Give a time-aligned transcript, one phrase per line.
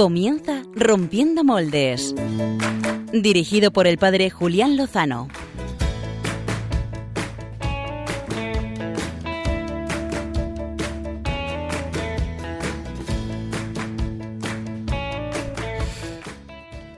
[0.00, 2.14] Comienza Rompiendo Moldes.
[3.12, 5.28] Dirigido por el padre Julián Lozano.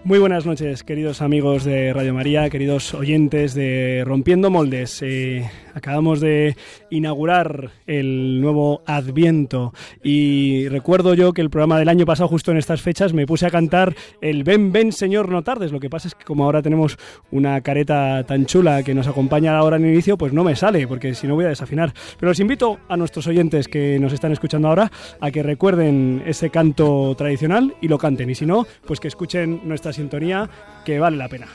[0.04, 5.02] Muy buenas noches, queridos amigos de Radio María, queridos oyentes de Rompiendo Moldes.
[5.02, 6.56] Eh, acabamos de
[6.90, 9.72] inaugurar el nuevo Adviento
[10.02, 13.46] y recuerdo yo que el programa del año pasado, justo en estas fechas, me puse
[13.46, 15.72] a cantar el Ven, ven, Señor, no tardes.
[15.72, 16.98] Lo que pasa es que como ahora tenemos
[17.30, 20.86] una careta tan chula que nos acompaña ahora en el inicio, pues no me sale,
[20.86, 21.92] porque si no voy a desafinar.
[22.18, 26.50] Pero os invito a nuestros oyentes que nos están escuchando ahora a que recuerden ese
[26.50, 28.30] canto tradicional y lo canten.
[28.30, 30.48] Y si no, pues que escuchen nuestra sintonía
[30.84, 31.46] que vale la pena.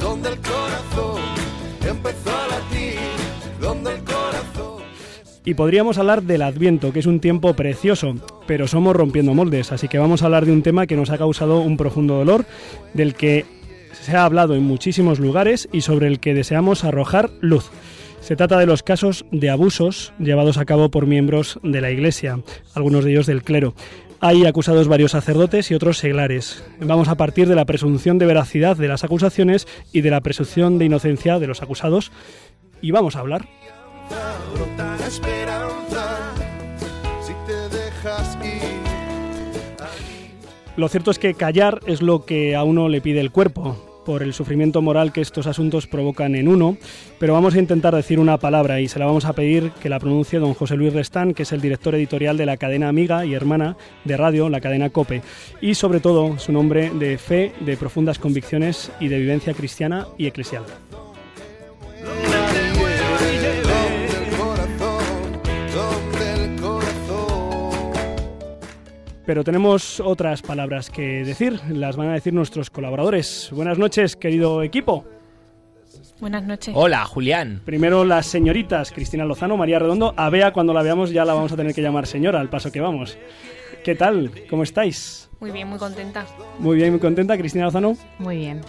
[0.00, 0.30] Donde
[2.02, 4.82] a donde el corazón
[5.44, 8.14] Y podríamos hablar del Adviento, que es un tiempo precioso,
[8.46, 11.18] pero somos rompiendo moldes, así que vamos a hablar de un tema que nos ha
[11.18, 12.44] causado un profundo dolor,
[12.94, 13.44] del que
[13.92, 17.70] se ha hablado en muchísimos lugares y sobre el que deseamos arrojar luz.
[18.20, 22.40] Se trata de los casos de abusos llevados a cabo por miembros de la Iglesia,
[22.72, 23.74] algunos de ellos del clero.
[24.26, 26.64] Hay acusados varios sacerdotes y otros seglares.
[26.80, 30.78] Vamos a partir de la presunción de veracidad de las acusaciones y de la presunción
[30.78, 32.10] de inocencia de los acusados
[32.80, 33.46] y vamos a hablar.
[40.78, 44.22] Lo cierto es que callar es lo que a uno le pide el cuerpo, por
[44.22, 46.76] el sufrimiento moral que estos asuntos provocan en uno,
[47.18, 49.98] pero vamos a intentar decir una palabra y se la vamos a pedir que la
[49.98, 53.34] pronuncie don José Luis Restán, que es el director editorial de la cadena amiga y
[53.34, 55.22] hermana de radio, la cadena COPE,
[55.60, 60.26] y sobre todo su nombre de fe, de profundas convicciones y de vivencia cristiana y
[60.26, 60.64] eclesial.
[69.26, 73.48] Pero tenemos otras palabras que decir, las van a decir nuestros colaboradores.
[73.52, 75.06] Buenas noches, querido equipo.
[76.20, 76.74] Buenas noches.
[76.76, 77.62] Hola, Julián.
[77.64, 80.14] Primero las señoritas, Cristina Lozano, María Redondo.
[80.16, 82.70] A Bea, cuando la veamos, ya la vamos a tener que llamar señora, al paso
[82.70, 83.16] que vamos.
[83.82, 84.30] ¿Qué tal?
[84.48, 85.30] ¿Cómo estáis?
[85.40, 86.24] Muy bien, muy contenta.
[86.58, 87.96] Muy bien, muy contenta, Cristina Lozano.
[88.18, 88.60] Muy bien.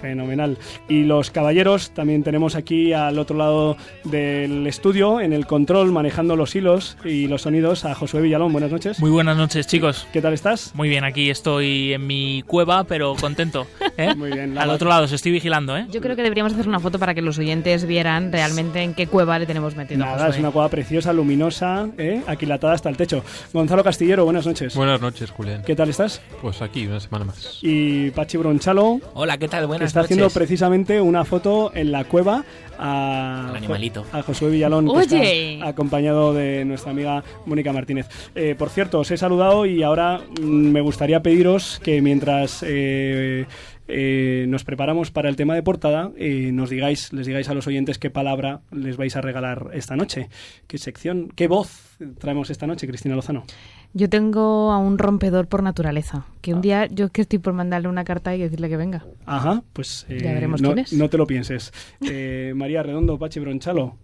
[0.00, 0.58] Fenomenal.
[0.88, 6.36] Y los caballeros, también tenemos aquí al otro lado del estudio, en el control, manejando
[6.36, 8.52] los hilos y los sonidos, a Josué Villalón.
[8.52, 9.00] Buenas noches.
[9.00, 10.06] Muy buenas noches, chicos.
[10.12, 10.72] ¿Qué tal estás?
[10.74, 13.66] Muy bien, aquí estoy en mi cueva, pero contento.
[13.96, 14.14] ¿eh?
[14.16, 15.86] Muy bien, la- Al otro lado, os estoy vigilando, ¿eh?
[15.90, 19.06] Yo creo que deberíamos hacer una foto para que los oyentes vieran realmente en qué
[19.08, 20.02] cueva le tenemos metido.
[20.04, 20.30] a Nada, Josué.
[20.34, 22.22] es una cueva preciosa, luminosa, ¿eh?
[22.26, 23.24] aquilatada hasta el techo.
[23.52, 24.74] Gonzalo Castillero, buenas noches.
[24.76, 25.62] Buenas noches, Julián.
[25.64, 26.19] ¿Qué tal estás?
[26.40, 27.58] Pues aquí, una semana más.
[27.60, 29.60] Y Pachi Bronchalo, Hola, ¿qué tal?
[29.62, 30.16] que Buenas está noches.
[30.16, 32.44] haciendo precisamente una foto en la cueva
[32.78, 34.06] a, Al animalito.
[34.10, 35.54] a Josué Villalón, que Oye.
[35.54, 38.08] está acompañado de nuestra amiga Mónica Martínez.
[38.34, 43.44] Eh, por cierto, os he saludado y ahora mm, me gustaría pediros que mientras eh,
[43.88, 47.66] eh, nos preparamos para el tema de portada, eh, nos digáis, les digáis a los
[47.66, 50.30] oyentes qué palabra les vais a regalar esta noche,
[50.66, 53.44] qué sección, qué voz traemos esta noche, Cristina Lozano.
[53.92, 56.62] Yo tengo a un rompedor por naturaleza, que un Ah.
[56.62, 59.04] día yo que estoy por mandarle una carta y decirle que venga.
[59.26, 60.92] Ajá, pues eh, Ya veremos no, quién es.
[60.92, 61.72] no te lo pienses.
[62.08, 63.96] Eh, María Redondo, Pachi Bronchalo,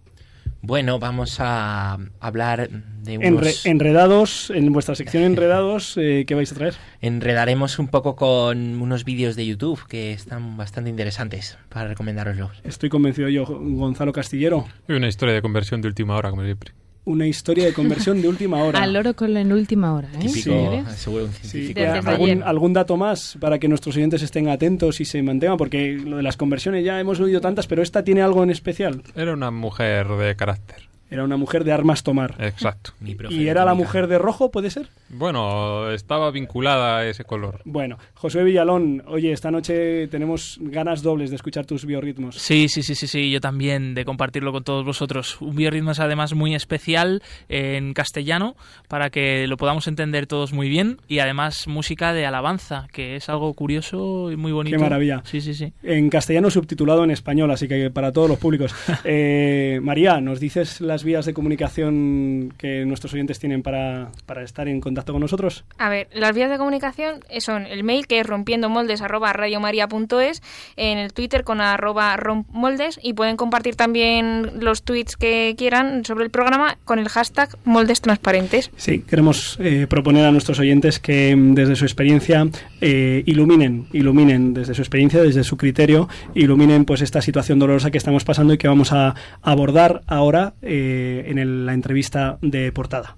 [0.61, 3.29] Bueno, vamos a hablar de unos...
[3.63, 6.73] Enre- enredados, en vuestra sección Enredados, eh, ¿qué vais a traer?
[6.99, 12.59] Enredaremos un poco con unos vídeos de YouTube que están bastante interesantes para recomendároslos.
[12.65, 14.65] Estoy convencido yo, Gonzalo Castillero.
[14.89, 16.73] Y una historia de conversión de última hora, como siempre.
[17.07, 18.79] Una historia de conversión de última hora.
[18.83, 20.19] Al oro con en última hora, ¿eh?
[20.19, 20.51] Típico,
[20.93, 22.09] seguro Sí, de la ayer.
[22.09, 25.55] ¿Algún, algún dato más para que nuestros oyentes estén atentos y se mantengan?
[25.55, 29.03] Porque lo de las conversiones ya hemos oído tantas, pero esta tiene algo en especial.
[29.15, 30.86] Era una mujer de carácter.
[31.09, 32.35] Era una mujer de armas tomar.
[32.39, 32.91] Exacto.
[33.29, 34.89] ¿Y era la mujer de rojo, puede ser?
[35.09, 37.61] Bueno, estaba vinculada a ese color.
[37.63, 42.35] Bueno, José Villalón, oye, esta noche tenemos ganas dobles de escuchar tus biorritmos.
[42.35, 45.39] Sí, sí, sí, sí, sí, yo también, de compartirlo con todos vosotros.
[45.39, 48.55] Un biorritmo es además muy especial en castellano,
[48.89, 53.29] para que lo podamos entender todos muy bien, y además música de alabanza, que es
[53.29, 54.75] algo curioso y muy bonito.
[54.75, 55.21] Qué maravilla.
[55.23, 55.71] Sí, sí, sí.
[55.83, 58.75] En castellano subtitulado en español, así que para todos los públicos.
[59.09, 64.67] Eh, María, ¿nos dices las vías de comunicación que nuestros oyentes tienen para, para estar
[64.67, 65.63] en contacto con nosotros?
[65.77, 70.41] A ver, las vías de comunicación son el mail que es rompiendomoldes arroba radiomaria.es,
[70.75, 76.23] en el Twitter con arroba rompmoldes y pueden compartir también los tweets que quieran sobre
[76.23, 78.71] el programa con el hashtag moldes transparentes.
[78.75, 82.47] Sí, queremos eh, proponer a nuestros oyentes que mm, desde su experiencia
[82.81, 87.99] eh, iluminen, iluminen desde su experiencia, desde su criterio, iluminen pues esta situación dolorosa que
[87.99, 89.13] estamos pasando y que vamos a
[89.43, 93.17] abordar ahora eh, eh, en el, la entrevista de portada.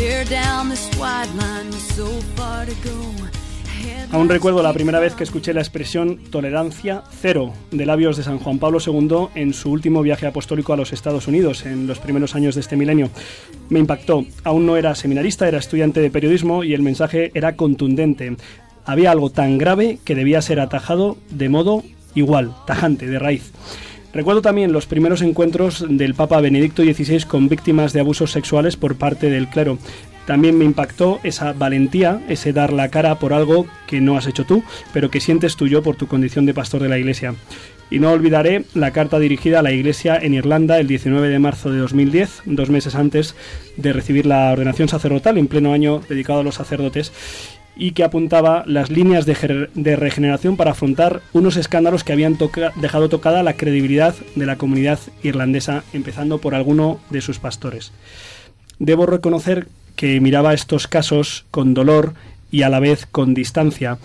[0.00, 3.29] Stare down this wide line, so far to go.
[4.12, 8.40] Aún recuerdo la primera vez que escuché la expresión tolerancia cero de labios de San
[8.40, 12.34] Juan Pablo II en su último viaje apostólico a los Estados Unidos en los primeros
[12.34, 13.08] años de este milenio.
[13.68, 14.26] Me impactó.
[14.42, 18.36] Aún no era seminarista, era estudiante de periodismo y el mensaje era contundente.
[18.84, 21.84] Había algo tan grave que debía ser atajado de modo
[22.16, 23.52] igual, tajante, de raíz.
[24.12, 28.96] Recuerdo también los primeros encuentros del Papa Benedicto XVI con víctimas de abusos sexuales por
[28.96, 29.78] parte del clero.
[30.26, 34.44] También me impactó esa valentía, ese dar la cara por algo que no has hecho
[34.44, 34.62] tú,
[34.92, 37.34] pero que sientes tuyo por tu condición de pastor de la Iglesia.
[37.90, 41.70] Y no olvidaré la carta dirigida a la Iglesia en Irlanda el 19 de marzo
[41.70, 43.34] de 2010, dos meses antes
[43.76, 47.12] de recibir la ordenación sacerdotal, en pleno año dedicado a los sacerdotes,
[47.80, 52.38] y que apuntaba las líneas de, regeneración para afrontar unos escándalos que habían
[52.76, 57.92] dejado tocada la credibilidad de la comunidad irlandesa, empezando por alguno de sus pastores.
[58.78, 62.14] Debo reconocer que miraba estos casos con dolor
[62.50, 63.98] y a la vez con distancia.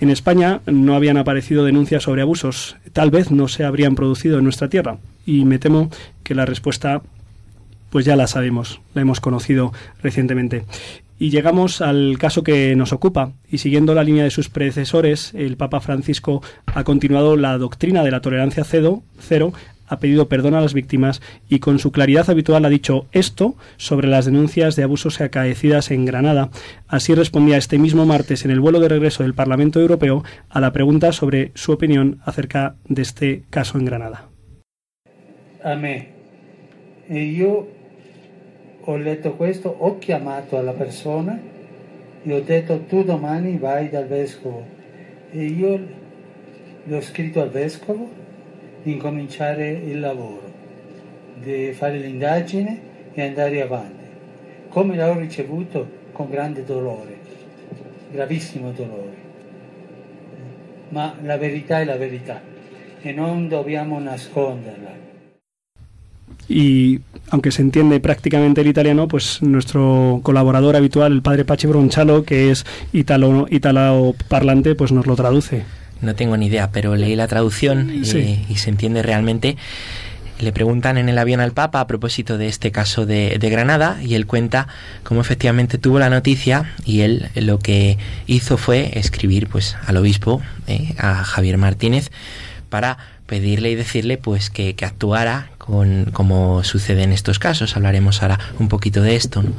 [0.00, 4.44] En España no habían aparecido denuncias sobre abusos, tal vez no se habrían producido en
[4.44, 5.90] nuestra tierra, y me temo
[6.22, 7.02] que la respuesta
[7.90, 9.72] pues ya la sabemos, la hemos conocido
[10.02, 10.64] recientemente.
[11.18, 15.58] Y llegamos al caso que nos ocupa, y siguiendo la línea de sus predecesores, el
[15.58, 19.52] Papa Francisco ha continuado la doctrina de la tolerancia cero, cero
[19.90, 24.06] ha pedido perdón a las víctimas y con su claridad habitual ha dicho esto sobre
[24.06, 26.50] las denuncias de abusos acaecidas en Granada.
[26.86, 30.72] Así respondía este mismo martes en el vuelo de regreso del Parlamento Europeo a la
[30.72, 34.28] pregunta sobre su opinión acerca de este caso en Granada.
[35.64, 36.08] A me.
[37.08, 37.66] E io
[38.84, 41.40] ho letto questo, ho chiamato alla persona
[42.22, 44.64] e ho detto tu domani vai dal vescovo.
[45.32, 45.80] E io
[46.84, 48.19] le ho scritto al vescovo
[48.82, 50.50] di incominciare il lavoro,
[51.34, 52.80] di fare l'indagine
[53.12, 54.04] e andare avanti.
[54.68, 55.98] Come l'ho ricevuto?
[56.12, 57.16] Con grande dolore,
[58.10, 59.18] gravissimo dolore.
[60.90, 62.40] Ma la verità è la verità
[63.00, 65.00] e non dobbiamo nasconderla.
[66.50, 67.00] y
[67.30, 72.50] aunque se entiende prácticamente el italiano, pues nuestro colaborador habitual, el padre Pachi Bronchalo, que
[72.50, 75.64] es italo, italo parlante, pues nos lo traduce.
[76.02, 79.56] No tengo ni idea, pero leí la traducción y, se entiende realmente.
[80.38, 84.14] Le preguntan en el avión al Papa a propósito de este caso de, Granada y
[84.14, 84.68] él cuenta
[85.02, 90.40] cómo efectivamente tuvo la noticia y él lo que hizo fue escribir pues al obispo,
[90.66, 92.10] eh, a Javier Martínez,
[92.70, 97.76] para pedirle y decirle pues que, actuara con, como sucede en estos casos.
[97.76, 99.42] Hablaremos ahora un poquito de esto.
[99.42, 99.52] ¿no?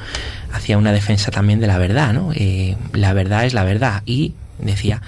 [0.52, 2.32] Hacía una defensa también de la verdad, ¿no?
[2.34, 5.02] Eh, la verdad es la verdad y decía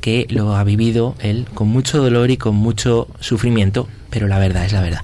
[0.00, 4.64] que lo ha vivido él con mucho dolor y con mucho sufrimiento, pero la verdad
[4.64, 5.00] es la verdad.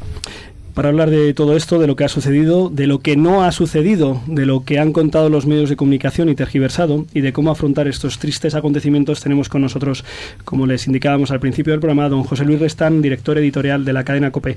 [0.77, 3.51] Para hablar de todo esto, de lo que ha sucedido, de lo que no ha
[3.51, 7.51] sucedido, de lo que han contado los medios de comunicación y tergiversado, y de cómo
[7.51, 10.05] afrontar estos tristes acontecimientos, tenemos con nosotros,
[10.45, 14.05] como les indicábamos al principio del programa, don José Luis Restán, director editorial de la
[14.05, 14.57] cadena COPE.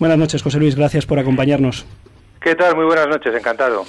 [0.00, 1.84] Buenas noches, José Luis, gracias por acompañarnos.
[2.40, 2.74] ¿Qué tal?
[2.74, 3.84] Muy buenas noches, encantado.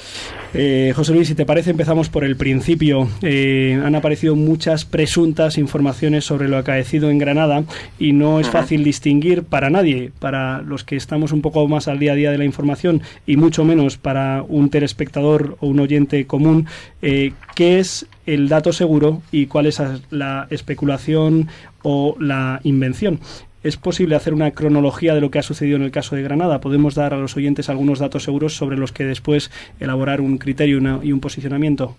[0.54, 3.08] Eh, José Luis, si te parece, empezamos por el principio.
[3.22, 7.64] Eh, han aparecido muchas presuntas informaciones sobre lo acaecido en Granada
[7.98, 12.00] y no es fácil distinguir para nadie, para los que estamos un poco más al
[12.00, 16.28] día a día de la información y mucho menos para un telespectador o un oyente
[16.28, 16.68] común,
[17.02, 21.48] eh, qué es el dato seguro y cuál es la especulación
[21.84, 23.22] o la invención.
[23.64, 26.60] ¿Es posible hacer una cronología de lo que ha sucedido en el caso de Granada?
[26.62, 30.80] ¿Podemos dar a los oyentes algunos datos seguros sobre los que después elaborar un criterio
[31.04, 31.96] y un posicionamiento?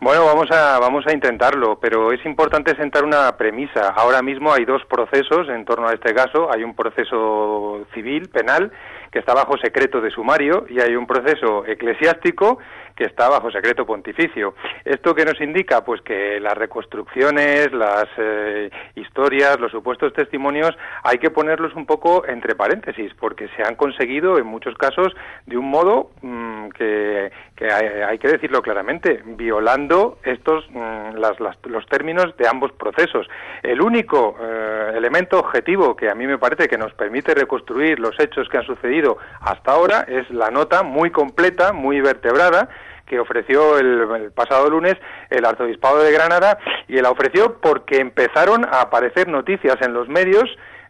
[0.00, 3.90] Bueno, vamos a, vamos a intentarlo, pero es importante sentar una premisa.
[3.96, 6.52] Ahora mismo hay dos procesos en torno a este caso.
[6.52, 8.72] Hay un proceso civil, penal,
[9.14, 12.58] que está bajo secreto de sumario, y hay un proceso eclesiástico
[12.96, 14.56] que está bajo secreto pontificio.
[14.84, 15.84] ¿Esto qué nos indica?
[15.84, 22.26] Pues que las reconstrucciones, las eh, historias, los supuestos testimonios, hay que ponerlos un poco
[22.26, 25.14] entre paréntesis, porque se han conseguido en muchos casos
[25.46, 27.30] de un modo mm, que,
[27.60, 31.16] hay, que decirlo claramente, violando estos mm,
[31.64, 33.28] los términos de ambos procesos.
[33.62, 38.18] El único eh, elemento objetivo que a mí me parece que nos permite reconstruir los
[38.18, 42.68] hechos que han sucedido hasta ahora es la nota muy completa, muy vertebrada,
[43.06, 44.96] que ofreció el, pasado lunes
[45.30, 46.58] el arzobispado de Granada
[46.88, 50.44] y la ofreció porque empezaron a aparecer noticias en los medios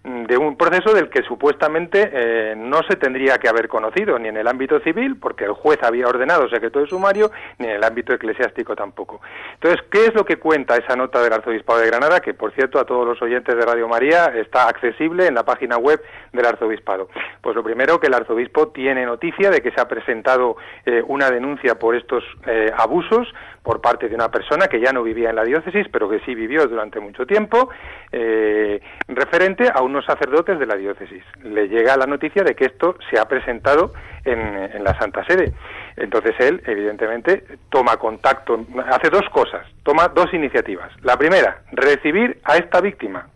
[0.04, 4.37] de un proceso del que supuestamente eh, no se tendría que haber conocido, ni en
[4.37, 8.12] el ámbito civil, porque el juez había ordenado secreto de sumario, ni en el ámbito
[8.12, 9.23] eclesiástico tampoco.
[9.54, 12.20] Entonces, ¿qué es lo que cuenta esa nota del Arzobispado de Granada?
[12.20, 15.78] Que, por cierto, a todos los oyentes de Radio María está accesible en la página
[15.78, 17.08] web del Arzobispado.
[17.40, 21.30] Pues lo primero, que el arzobispo tiene noticia de que se ha presentado eh, una
[21.30, 23.26] denuncia por estos eh, abusos
[23.64, 26.34] por parte de una persona que ya no vivía en la diócesis, pero que sí
[26.34, 27.70] vivió durante mucho tiempo,
[28.12, 31.22] eh, referente a unos sacerdotes de la diócesis.
[31.42, 33.92] Le llega la noticia de que esto se ha presentado
[34.24, 35.52] en, en la Santa Sede.
[35.96, 38.58] Entonces él, evidentemente, toma contacto,
[38.90, 40.90] hace dos cosas, toma dos iniciativas.
[41.02, 43.28] La primera, recibir a esta víctima,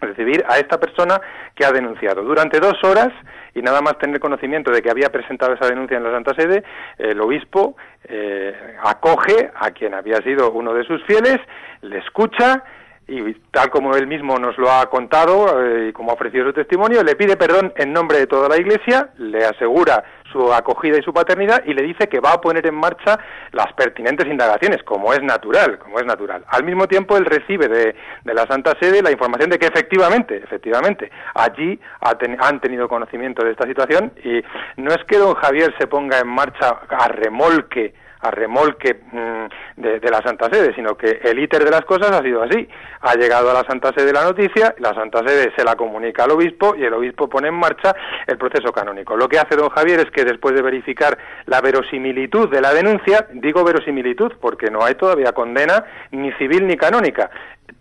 [0.00, 1.18] recibir a esta persona
[1.54, 2.22] que ha denunciado.
[2.22, 3.08] Durante dos horas
[3.54, 6.62] y nada más tener conocimiento de que había presentado esa denuncia en la Santa Sede,
[6.98, 11.38] el obispo eh, acoge a quien había sido uno de sus fieles,
[11.80, 12.62] le escucha
[13.06, 16.52] y tal como él mismo nos lo ha contado eh, y como ha ofrecido su
[16.52, 21.02] testimonio, le pide perdón en nombre de toda la Iglesia, le asegura su acogida y
[21.02, 23.18] su paternidad y le dice que va a poner en marcha
[23.52, 26.44] las pertinentes indagaciones, como es natural, como es natural.
[26.48, 27.94] Al mismo tiempo, él recibe de,
[28.24, 33.52] de la Santa Sede la información de que efectivamente, efectivamente, allí han tenido conocimiento de
[33.52, 34.42] esta situación y
[34.76, 37.94] no es que don Javier se ponga en marcha a remolque
[38.24, 42.10] a remolque mm, de, de, la Santa Sede, sino que el íter de las cosas
[42.10, 42.66] ha sido así.
[43.02, 46.30] Ha llegado a la Santa Sede la noticia, la Santa Sede se la comunica al
[46.30, 47.94] obispo y el obispo pone en marcha
[48.26, 49.16] el proceso canónico.
[49.16, 53.26] Lo que hace don Javier es que después de verificar la verosimilitud de la denuncia,
[53.32, 57.30] digo verosimilitud porque no hay todavía condena ni civil ni canónica,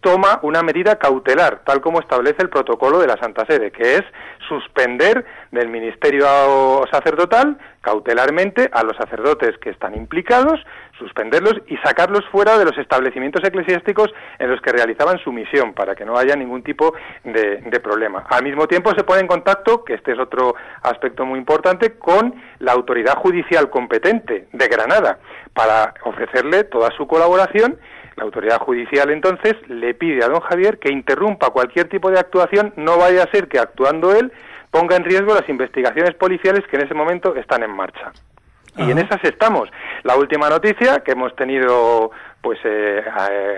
[0.01, 4.03] toma una medida cautelar, tal como establece el protocolo de la Santa Sede, que es
[4.47, 10.59] suspender del ministerio sacerdotal cautelarmente a los sacerdotes que están implicados,
[10.97, 15.95] suspenderlos y sacarlos fuera de los establecimientos eclesiásticos en los que realizaban su misión, para
[15.95, 18.25] que no haya ningún tipo de, problema.
[18.29, 22.35] Al mismo tiempo se pone en contacto, que este es otro aspecto muy importante, con
[22.59, 25.19] la autoridad judicial competente de Granada,
[25.53, 27.77] para ofrecerle toda su colaboración
[28.15, 32.73] la autoridad judicial entonces le pide a don Javier que interrumpa cualquier tipo de actuación,
[32.75, 34.31] no vaya a ser que actuando él
[34.71, 38.11] ponga en riesgo las investigaciones policiales que en ese momento están en marcha.
[38.75, 39.69] Y en esas estamos.
[40.01, 42.09] La última noticia que hemos tenido
[42.43, 43.01] pues eh,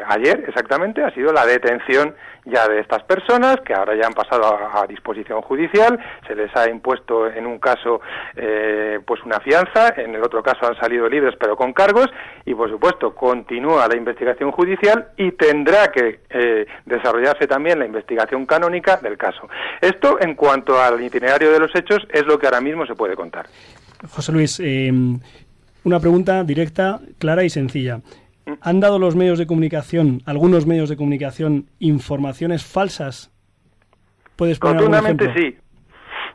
[0.08, 2.13] ayer exactamente ha sido la detención
[2.46, 6.00] ya de estas personas que ahora ya han pasado a, disposición judicial.
[6.27, 8.00] Se les ha impuesto en un caso
[8.36, 12.06] eh, pues una fianza en el otro caso han salido libres pero con cargos.
[12.46, 18.46] Y por supuesto continúa la investigación judicial y tendrá que eh, desarrollarse también la investigación
[18.46, 19.50] canónica del caso.
[19.82, 23.15] Esto en cuanto al itinerario de los hechos es lo que ahora mismo se puede
[23.15, 23.48] contar.
[24.12, 24.60] José Luis
[25.86, 28.01] una pregunta directa clara y sencilla
[28.62, 33.32] ¿Han dado los medios de comunicación, algunos medios de comunicación, informaciones falsas?
[34.36, 35.58] ¿Puedes poner Rotundamente sí.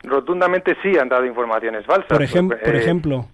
[0.03, 2.09] Rotundamente sí han dado informaciones falsas.
[2.09, 3.27] Por, por eh, ejemplo.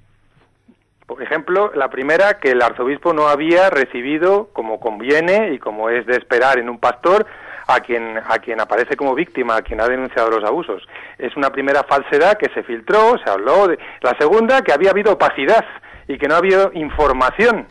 [1.07, 6.05] Por ejemplo, la primera, que el arzobispo no había recibido, como conviene y como es
[6.05, 7.27] de esperar en un pastor,
[7.69, 10.87] a quien, a quien aparece como víctima, a quien ha denunciado los abusos.
[11.19, 13.79] Es una primera falsedad que se filtró, se habló de...
[14.01, 15.65] La segunda, que había habido opacidad
[16.09, 17.67] y que no había habido información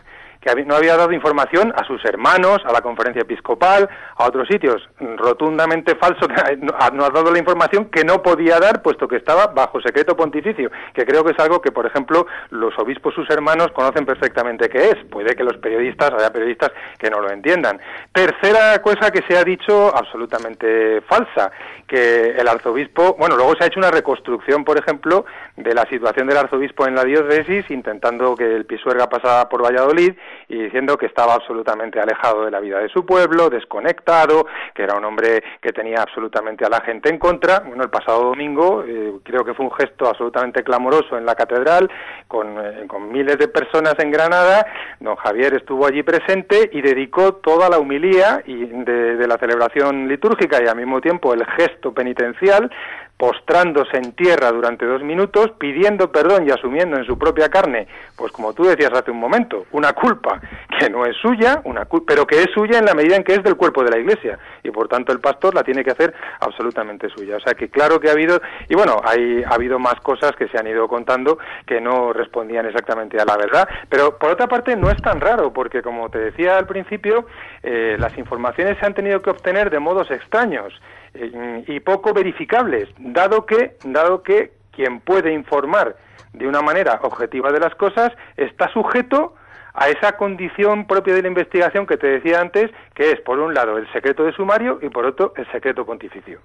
[0.46, 4.88] que no había dado información a sus hermanos, a la conferencia episcopal, a otros sitios.
[5.18, 6.28] Rotundamente falso,
[6.60, 10.70] no ha dado la información que no podía dar, puesto que estaba bajo secreto pontificio,
[10.94, 14.90] que creo que es algo que, por ejemplo, los obispos, sus hermanos, conocen perfectamente qué
[14.90, 15.06] es.
[15.10, 17.80] Puede que los periodistas, haya periodistas que no lo entiendan.
[18.12, 21.52] Tercera cosa que se ha dicho, absolutamente falsa,
[21.88, 25.26] que el arzobispo, bueno, luego se ha hecho una reconstrucción, por ejemplo,
[25.56, 30.14] de la situación del arzobispo en la diócesis, intentando que el Pisuerga pasara por Valladolid
[30.48, 34.96] y diciendo que estaba absolutamente alejado de la vida de su pueblo, desconectado, que era
[34.96, 37.60] un hombre que tenía absolutamente a la gente en contra.
[37.60, 41.90] Bueno, el pasado domingo eh, creo que fue un gesto absolutamente clamoroso en la catedral,
[42.28, 44.66] con, eh, con miles de personas en Granada.
[45.00, 50.08] Don Javier estuvo allí presente y dedicó toda la humilía y de, de la celebración
[50.08, 52.70] litúrgica y al mismo tiempo el gesto penitencial
[53.18, 58.32] postrándose en tierra durante dos minutos, pidiendo perdón y asumiendo en su propia carne, pues
[58.32, 60.42] como tú decías hace un momento, una culpa
[60.78, 63.44] que no es suya, una pero que es suya en la medida en que es
[63.44, 67.10] del cuerpo de la Iglesia, y por tanto el pastor la tiene que hacer absolutamente
[67.10, 67.38] suya.
[67.38, 70.48] O sea que claro que ha habido, y bueno, hay, ha habido más cosas que
[70.50, 74.76] se han ido contando que no respondían exactamente a la verdad, pero por otra parte
[74.76, 77.28] no es tan raro, porque como te decía al principio,
[77.64, 80.74] eh, las informaciones se han tenido que obtener de modos extraños.
[81.16, 85.96] Eh, y poco verificables, dado que, dado que quien puede informar
[86.34, 89.36] de una manera objetiva de las cosas está sujeto
[89.74, 93.54] a esa condición propia de la investigación que te decía antes, que es, por un
[93.54, 96.40] lado, el secreto de sumario y, por otro, el secreto pontificio.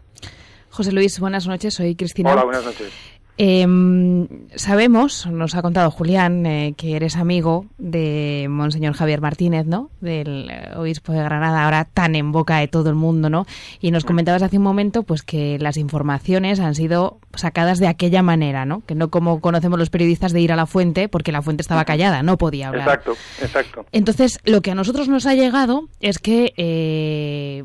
[0.71, 1.75] José Luis, buenas noches.
[1.75, 2.33] Soy Cristina.
[2.33, 3.20] Hola, buenas noches.
[3.43, 9.89] Em, sabemos, nos ha contado Julián, eh, que eres amigo de Monseñor Javier Martínez, ¿no?
[10.03, 13.47] Del eh, obispo de Granada, ahora tan en boca de todo el mundo, ¿no?
[13.81, 18.23] Y nos comentabas hace un momento, pues que las informaciones han sido sacadas de aquella
[18.23, 18.83] manera, ¿no?
[18.85, 21.87] Que no como conocemos los periodistas de ir a la fuente, porque la fuente estaba
[21.87, 22.89] callada, no podía hablar.
[22.89, 23.87] Exacto, exacto.
[23.91, 27.65] Entonces, lo que a nosotros nos ha llegado es que eh,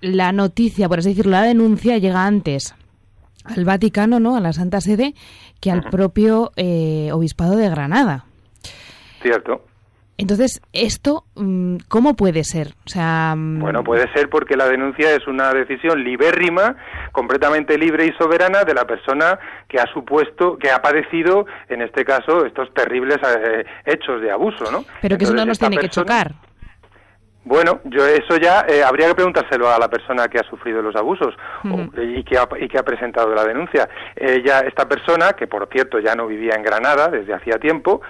[0.00, 2.74] la noticia, por así decirlo, la denuncia llega antes
[3.44, 4.36] al Vaticano, ¿no?
[4.36, 5.14] A la Santa Sede,
[5.60, 8.24] que al propio eh, Obispado de Granada.
[9.22, 9.62] Cierto.
[10.16, 12.68] Entonces, esto, mm, ¿cómo puede ser?
[12.86, 16.76] O sea, mm, Bueno, puede ser porque la denuncia es una decisión libérrima,
[17.10, 22.04] completamente libre y soberana de la persona que ha supuesto, que ha padecido, en este
[22.04, 24.84] caso, estos terribles eh, hechos de abuso, ¿no?
[25.02, 26.34] pero que eso no nos tiene que chocar.
[27.44, 30.96] Bueno, yo eso ya eh, habría que preguntárselo a la persona que ha sufrido los
[30.96, 31.34] abusos
[31.64, 32.00] o- Ujú.
[32.00, 33.88] y, que ha, y que ha presentado la denuncia.
[34.16, 38.00] Ella, esta persona, que por cierto ya no vivía en Granada desde hacía tiempo,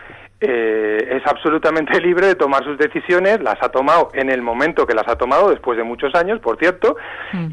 [0.47, 4.95] eh, es absolutamente libre de tomar sus decisiones, las ha tomado en el momento que
[4.95, 6.97] las ha tomado, después de muchos años, por cierto,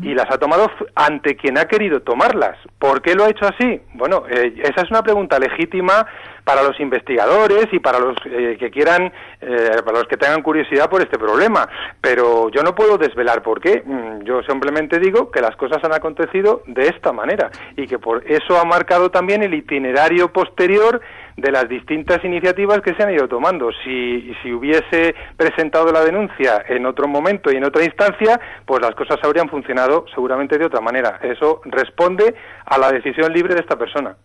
[0.01, 2.57] y las ha tomado ante quien ha querido tomarlas.
[2.77, 3.81] ¿Por qué lo ha hecho así?
[3.93, 6.05] Bueno, eh, esa es una pregunta legítima
[6.43, 10.89] para los investigadores y para los eh, que quieran, eh, para los que tengan curiosidad
[10.89, 11.67] por este problema.
[12.00, 13.83] Pero yo no puedo desvelar por qué.
[13.86, 18.24] Mm, Yo simplemente digo que las cosas han acontecido de esta manera y que por
[18.29, 21.01] eso ha marcado también el itinerario posterior
[21.38, 23.69] de las distintas iniciativas que se han ido tomando.
[23.83, 28.95] Si, si hubiese presentado la denuncia en otro momento y en otra instancia, pues las
[28.95, 31.19] cosas habrían funcionado seguramente de otra manera.
[31.23, 32.35] Eso responde
[32.65, 34.15] a la decisión libre de esta persona.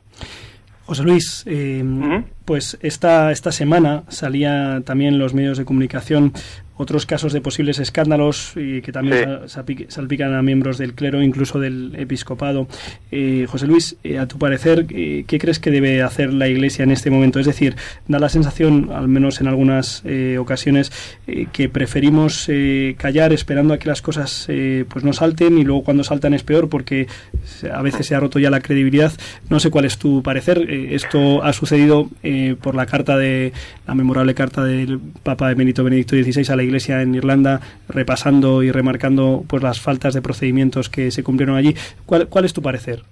[0.86, 1.82] José Luis, eh,
[2.44, 6.32] pues esta, esta semana salía también los medios de comunicación
[6.76, 9.86] otros casos de posibles escándalos y que también Sí.
[9.88, 12.68] salpican a miembros del clero, incluso del episcopado.
[13.10, 16.82] Eh, José Luis, eh, a tu parecer, eh, ¿qué crees que debe hacer la Iglesia
[16.82, 17.40] en este momento?
[17.40, 17.76] Es decir,
[18.08, 20.02] da la sensación, al menos en algunas
[20.38, 20.92] ocasiones,
[21.52, 22.48] que preferimos
[22.96, 26.42] callar esperando a que las cosas eh, pues no salten y luego cuando saltan es
[26.42, 27.06] peor porque
[27.72, 29.12] a veces se ha roto ya la credibilidad.
[29.50, 30.70] No sé cuál es tu parecer.
[30.70, 32.08] Esto ha sucedido
[32.62, 33.52] por la carta de
[33.86, 38.70] la memorable carta del Papa Benito Benedicto XVI a la Iglesia en Irlanda, repasando y
[38.70, 41.74] remarcando pues las faltas de procedimientos que se cumplieron allí.
[42.04, 43.02] ¿Cuál, cuál es tu parecer?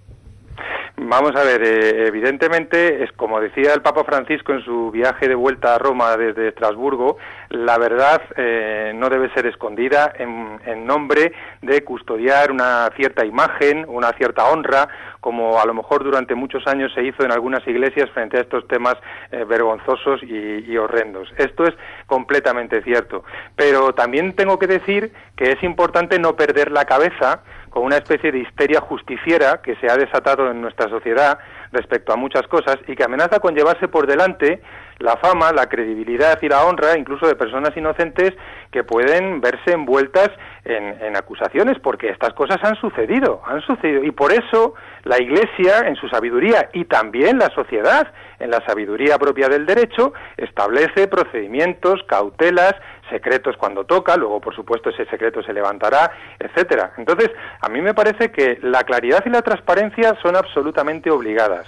[1.17, 5.37] Vamos a ver, eh, evidentemente, es como decía el Papa Francisco en su viaje de
[5.37, 7.19] vuelta a Roma desde Estrasburgo,
[7.51, 13.85] la verdad eh, no debe ser escondida en, en nombre de custodiar una cierta imagen,
[13.87, 14.89] una cierta honra,
[15.21, 18.67] como a lo mejor durante muchos años se hizo en algunas iglesias frente a estos
[18.67, 18.97] temas
[19.31, 21.33] eh, vergonzosos y, y horrendos.
[21.39, 23.23] Esto es completamente cierto.
[23.55, 27.45] Pero también tengo que decir que es importante no perder la cabeza
[27.75, 31.41] con una especie de histeria justiciera que se ha desatado en nuestra sociedad
[31.73, 34.63] respecto a muchas cosas y que amenaza con llevarse por delante
[34.99, 38.33] la fama, la credibilidad y la honra incluso de personas inocentes
[38.71, 40.31] que pueden verse envueltas
[40.65, 45.95] en, acusaciones porque estas cosas han sucedido, han sucedido y por eso la Iglesia en
[45.97, 48.09] su sabiduría y también la sociedad
[48.41, 52.75] en la sabiduría propia del derecho establece procedimientos, cautelas,
[53.11, 56.93] secretos cuando toca, luego por supuesto ese secreto se levantará, etcétera.
[56.97, 57.31] Entonces,
[57.61, 61.67] a mí me parece que la claridad y la transparencia son absolutamente obligadas.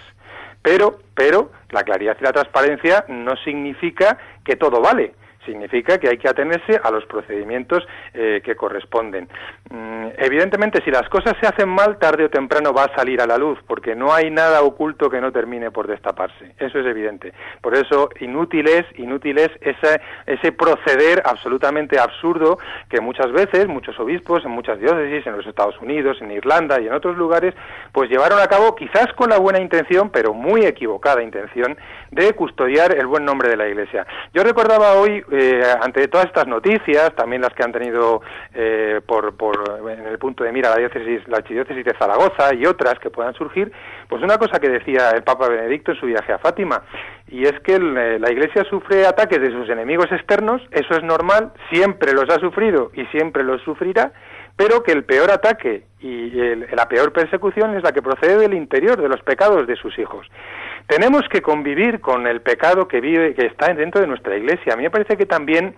[0.67, 5.15] Pero, pero la claridad y la transparencia no significa que todo vale.
[5.47, 9.29] Significa que hay que atenerse a los procedimientos eh, que corresponden.
[9.71, 13.27] Mm, evidentemente, si las cosas se hacen mal, tarde o temprano va a salir a
[13.27, 16.53] la luz, porque no hay nada oculto que no termine por destaparse.
[16.59, 17.33] Eso es evidente.
[17.63, 23.99] Por eso, inútil es, inútil es ese, ese proceder absolutamente absurdo que muchas veces muchos
[23.99, 27.55] obispos en muchas diócesis, en los Estados Unidos, en Irlanda y en otros lugares,
[27.93, 31.77] pues llevaron a cabo, quizás con la buena intención, pero muy equivocada intención,
[32.11, 34.07] de custodiar el buen nombre de la Iglesia.
[34.33, 38.23] Yo recordaba hoy, eh, ante todas estas noticias, también las que han tenido
[38.55, 42.67] eh, por, por, en el punto de mira la diócesis, la archidiócesis de Zaragoza y
[42.67, 43.71] otras que puedan surgir,
[44.09, 46.83] pues una cosa que decía el Papa Benedicto en su viaje a Fátima,
[47.29, 51.53] y es que eh, la Iglesia sufre ataques de sus enemigos externos, eso es normal,
[51.71, 54.13] siempre los ha sufrido y siempre los sufrirá,
[54.57, 58.55] pero que el peor ataque y el- la peor persecución es la que procede del
[58.55, 60.27] interior, de los pecados de sus hijos.
[60.87, 64.73] Tenemos que convivir con el pecado que vive, que está dentro de nuestra iglesia.
[64.73, 65.75] A mí me parece que también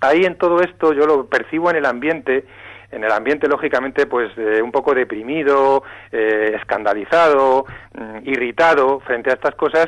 [0.00, 2.44] ahí en todo esto yo lo percibo en el ambiente,
[2.90, 9.34] en el ambiente lógicamente pues eh, un poco deprimido, eh, escandalizado, mm, irritado frente a
[9.34, 9.86] estas cosas.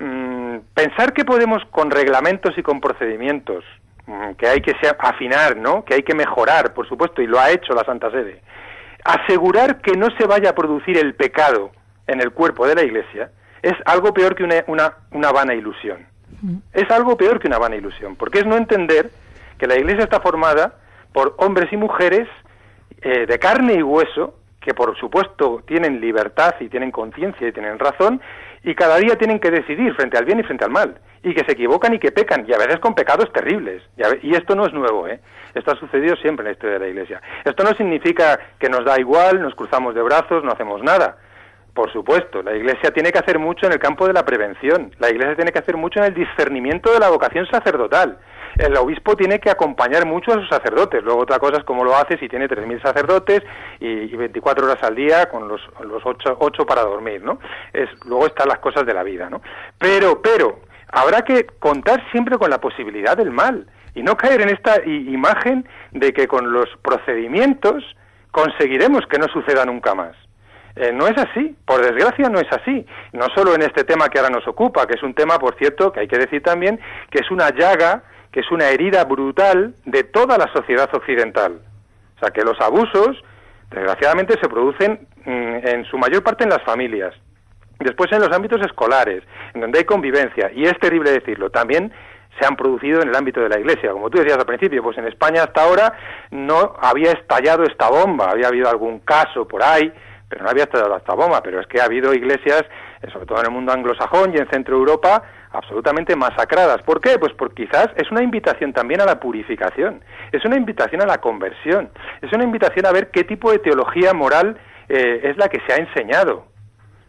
[0.00, 3.64] Mm, pensar que podemos con reglamentos y con procedimientos
[4.36, 5.84] que hay que afinar, ¿no?
[5.84, 8.40] Que hay que mejorar, por supuesto, y lo ha hecho la Santa Sede
[9.04, 11.70] asegurar que no se vaya a producir el pecado
[12.06, 13.30] en el cuerpo de la Iglesia
[13.62, 16.06] es algo peor que una, una, una vana ilusión.
[16.72, 19.10] Es algo peor que una vana ilusión, porque es no entender
[19.58, 20.74] que la Iglesia está formada
[21.12, 22.28] por hombres y mujeres
[23.00, 27.78] eh, de carne y hueso, que por supuesto tienen libertad y tienen conciencia y tienen
[27.78, 28.20] razón,
[28.62, 31.44] y cada día tienen que decidir frente al bien y frente al mal, y que
[31.44, 33.82] se equivocan y que pecan, y a veces con pecados terribles.
[34.22, 35.20] Y, esto no es nuevo, ¿eh?
[35.54, 37.20] Esto ha sucedido siempre en la historia de la Iglesia.
[37.44, 41.16] Esto no significa que nos da igual, nos cruzamos de brazos, no hacemos nada.
[41.74, 44.92] Por supuesto, la Iglesia tiene que hacer mucho en el campo de la prevención.
[44.98, 48.18] La Iglesia tiene que hacer mucho en el discernimiento de la vocación sacerdotal.
[48.56, 51.04] El obispo tiene que acompañar mucho a sus sacerdotes.
[51.04, 53.42] Luego otra cosa es cómo lo hace si tiene 3.000 sacerdotes
[53.78, 57.38] y, y 24 horas al día con los, los 8, ocho para dormir, ¿no?
[57.72, 59.40] Es, luego están las cosas de la vida, ¿no?
[59.78, 64.50] Pero, pero, habrá que contar siempre con la posibilidad del mal y no caer en
[64.50, 67.84] esta imagen de que con los procedimientos
[68.30, 70.14] conseguiremos que no suceda nunca más.
[70.76, 72.86] Eh, no es así, por desgracia no es así.
[73.12, 75.92] No solo en este tema que ahora nos ocupa, que es un tema, por cierto,
[75.92, 76.78] que hay que decir también
[77.10, 81.60] que es una llaga, que es una herida brutal de toda la sociedad occidental.
[82.16, 83.20] O sea, que los abusos,
[83.70, 87.12] desgraciadamente, se producen mm, en su mayor parte en las familias.
[87.78, 89.22] Después en los ámbitos escolares,
[89.54, 91.92] en donde hay convivencia, y es terrible decirlo, también
[92.38, 93.92] se han producido en el ámbito de la Iglesia.
[93.92, 95.92] Como tú decías al principio, pues en España hasta ahora
[96.30, 99.92] no había estallado esta bomba, había habido algún caso por ahí,
[100.28, 102.62] pero no había estallado esta bomba, pero es que ha habido iglesias,
[103.02, 106.82] eh, sobre todo en el mundo anglosajón y en Centro Europa, absolutamente masacradas.
[106.82, 107.18] ¿Por qué?
[107.18, 111.18] Pues porque quizás es una invitación también a la purificación, es una invitación a la
[111.18, 115.60] conversión, es una invitación a ver qué tipo de teología moral eh, es la que
[115.66, 116.47] se ha enseñado.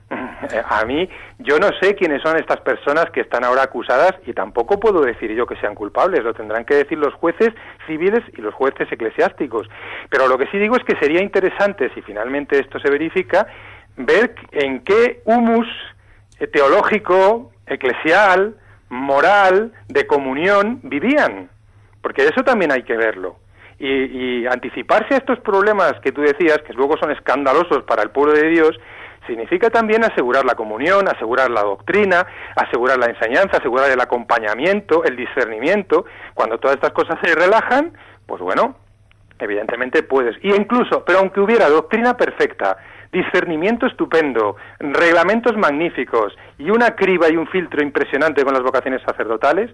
[0.70, 4.80] A mí, yo no sé quiénes son estas personas que están ahora acusadas y tampoco
[4.80, 7.50] puedo decir yo que sean culpables, lo tendrán que decir los jueces
[7.86, 9.70] civiles y los jueces eclesiásticos.
[10.10, 13.48] Pero lo que sí digo es que sería interesante, si finalmente esto se verifica,
[13.98, 15.68] ver en qué humus
[16.54, 18.56] teológico, eclesial,
[18.90, 21.50] moral, de comunión vivían.
[22.02, 23.36] Porque eso también hay que verlo.
[23.78, 23.88] Y,
[24.42, 28.34] y anticiparse a estos problemas que tú decías, que luego son escandalosos para el pueblo
[28.34, 28.80] de Dios,
[29.30, 35.16] significa también asegurar la comunión, asegurar la doctrina, asegurar la enseñanza, asegurar el acompañamiento, el
[35.16, 36.06] discernimiento.
[36.34, 37.94] Cuando todas estas cosas se relajan,
[38.26, 38.76] pues bueno,
[39.40, 40.36] evidentemente puedes.
[40.44, 42.78] Y incluso, pero aunque hubiera doctrina perfecta,
[43.12, 49.72] discernimiento estupendo, reglamentos magníficos y una criba y un filtro impresionante con las vocaciones sacerdotales,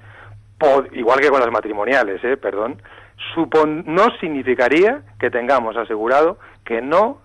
[0.57, 2.81] po- igual que con las matrimoniales, eh, perdón,
[3.35, 7.19] supon- no significaría que tengamos asegurado que no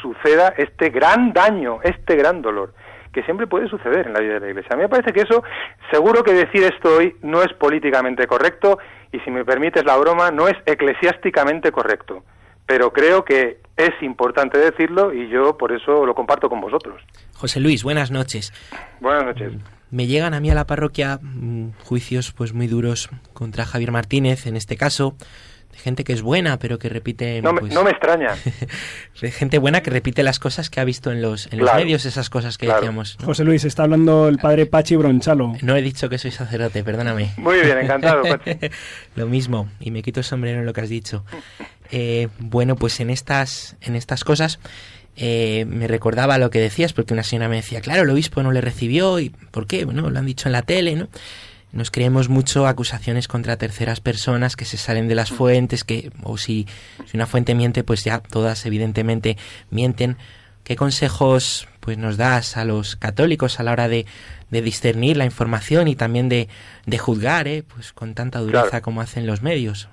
[0.00, 2.74] suceda este gran daño, este gran dolor
[3.16, 4.68] que siempre puede suceder en la vida de la Iglesia.
[4.72, 5.42] A mí me parece que eso,
[5.90, 8.78] seguro que decir esto hoy no es políticamente correcto
[9.10, 12.24] y si me permites la broma, no es eclesiásticamente correcto.
[12.66, 17.02] Pero creo que es importante decirlo y yo por eso lo comparto con vosotros.
[17.34, 18.52] José Luis, buenas noches.
[19.00, 19.54] Buenas noches.
[19.90, 24.46] Me llegan a mí a la parroquia mm, juicios pues muy duros contra Javier Martínez,
[24.46, 25.14] en este caso,
[25.76, 27.42] de gente que es buena, pero que repite...
[27.42, 28.34] No me, pues, no me extraña.
[29.20, 32.06] de gente buena que repite las cosas que ha visto en los, en los medios,
[32.06, 32.80] esas cosas que Claro.
[32.80, 33.16] decíamos.
[33.20, 33.26] ¿no?
[33.26, 35.54] José Luis, está hablando el padre Pachi Bronchalo.
[35.62, 37.30] No he dicho que soy sacerdote, perdóname.
[37.36, 38.22] Muy bien, encantado.
[38.38, 38.56] Pachi.
[39.14, 41.24] lo mismo, y me quito el sombrero en lo que has dicho.
[41.90, 44.58] Eh, bueno, pues en estas, en estas cosas
[45.16, 48.50] eh, me recordaba lo que decías, porque una señora me decía, claro, el obispo no
[48.52, 49.84] le recibió, ¿y por qué?
[49.84, 51.08] Bueno, lo han dicho en la tele, ¿no?
[51.76, 56.38] Nos creemos mucho acusaciones contra terceras personas que se salen de las fuentes, que, o
[56.38, 56.66] si,
[57.04, 59.36] si una fuente miente, pues ya todas evidentemente
[59.70, 60.16] mienten.
[60.64, 64.06] ¿Qué consejos pues nos das a los católicos a la hora de,
[64.50, 66.48] de discernir la información y también de,
[66.86, 68.82] de juzgar, eh, pues con tanta dureza Claro.
[68.82, 69.90] como hacen los medios?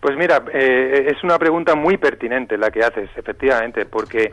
[0.00, 4.32] Pues mira, eh, es una pregunta muy pertinente la que haces, efectivamente, porque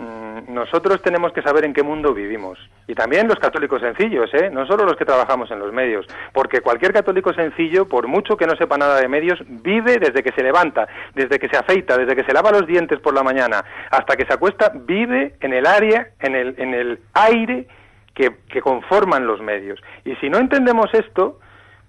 [0.00, 2.58] mm, nosotros tenemos que saber en qué mundo vivimos.
[2.86, 4.50] Y también los católicos sencillos, ¿eh?
[4.50, 8.46] no solo los que trabajamos en los medios, porque cualquier católico sencillo, por mucho que
[8.46, 12.16] no sepa nada de medios, vive desde que se levanta, desde que se afeita, desde
[12.16, 15.66] que se lava los dientes por la mañana, hasta que se acuesta, vive en el
[15.66, 17.66] área, en el, en el aire
[18.14, 19.80] que, que conforman los medios.
[20.04, 21.38] Y si no entendemos esto,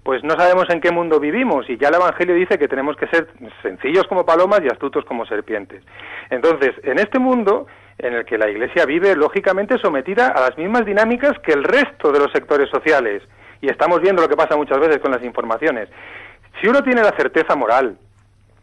[0.04, 3.08] pues no sabemos en qué mundo vivimos y ya el Evangelio dice que tenemos que
[3.08, 3.28] ser
[3.62, 5.84] sencillos como palomas y astutos como serpientes.
[6.30, 7.68] Entonces, en este mundo
[8.02, 12.12] en el que la Iglesia vive lógicamente sometida a las mismas dinámicas que el resto
[12.12, 13.24] de los sectores sociales
[13.62, 15.88] y estamos viendo lo que pasa muchas veces con las informaciones.
[16.60, 17.98] Si uno tiene la certeza moral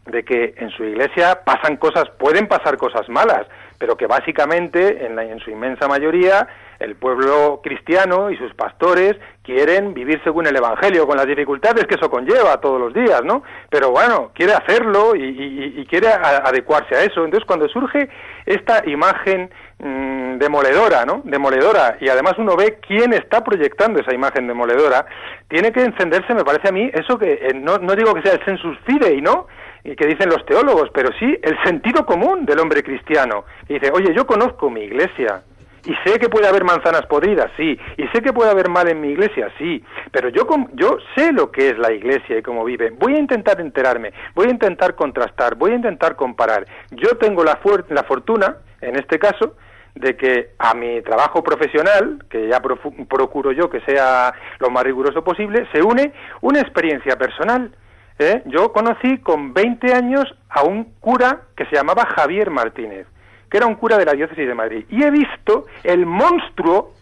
[0.05, 3.45] de que en su iglesia pasan cosas, pueden pasar cosas malas,
[3.77, 6.47] pero que básicamente, en, la- en su inmensa mayoría,
[6.79, 11.95] el pueblo cristiano y sus pastores quieren vivir según el Evangelio, con las dificultades que
[11.95, 13.43] eso conlleva todos los días, ¿no?
[13.69, 17.25] Pero bueno, quiere hacerlo y, quiere adecuarse a eso.
[17.25, 18.09] Entonces, cuando surge
[18.45, 21.21] esta imagen mm, demoledora, ¿no?
[21.23, 25.05] Demoledora, y además uno ve quién está proyectando esa imagen demoledora,
[25.47, 28.33] tiene que encenderse, me parece a mí, eso que eh, no, no digo que sea
[28.33, 29.47] el sensus fidei, ¿no?
[29.83, 33.45] y que dicen los teólogos, pero sí el sentido común del hombre cristiano.
[33.67, 35.41] Y dice, oye, yo conozco mi iglesia,
[35.89, 39.01] y sé que puede haber manzanas podridas, sí, y sé que puede haber mal en
[39.01, 42.91] mi iglesia, sí, pero yo, yo sé lo que es la iglesia y cómo vive.
[42.91, 46.67] Voy a intentar enterarme, voy a intentar contrastar, voy a intentar comparar.
[46.91, 49.55] Yo tengo la, la fortuna, en este caso,
[49.95, 55.23] de que a mi trabajo profesional, que ya procuro yo que sea lo más riguroso
[55.23, 57.71] posible, se une una experiencia personal
[58.19, 58.43] ¿eh?
[58.45, 63.07] Yo conocí con 20 años a un cura que se llamaba Javier Martínez,
[63.49, 64.85] que era un cura de la diócesis de Madrid.
[64.89, 66.93] Y he visto el monstruo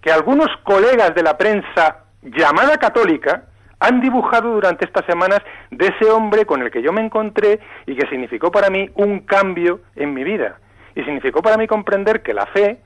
[0.00, 3.44] que algunos colegas de la prensa llamada católica
[3.80, 7.94] han dibujado durante estas semanas de ese hombre con el que yo me encontré y
[7.94, 10.58] que significó para mí un cambio en mi vida.
[10.94, 12.78] Y significó para mí comprender que la fe,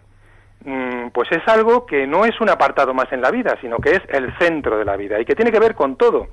[0.64, 3.92] mm, pues es algo que no es un apartado más en la vida, sino que
[3.92, 6.28] es el centro de la vida y que tiene que ver con todo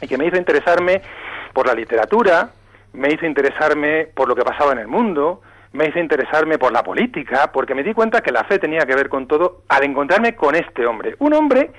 [0.00, 1.02] y que me hizo interesarme
[1.52, 2.50] por la literatura,
[2.94, 6.82] me hizo interesarme por lo que pasaba en el mundo, me hizo interesarme por la
[6.82, 10.34] política, porque me di cuenta que la fe tenía que ver con todo al encontrarme
[10.34, 11.14] con este hombre.
[11.18, 11.70] Un hombre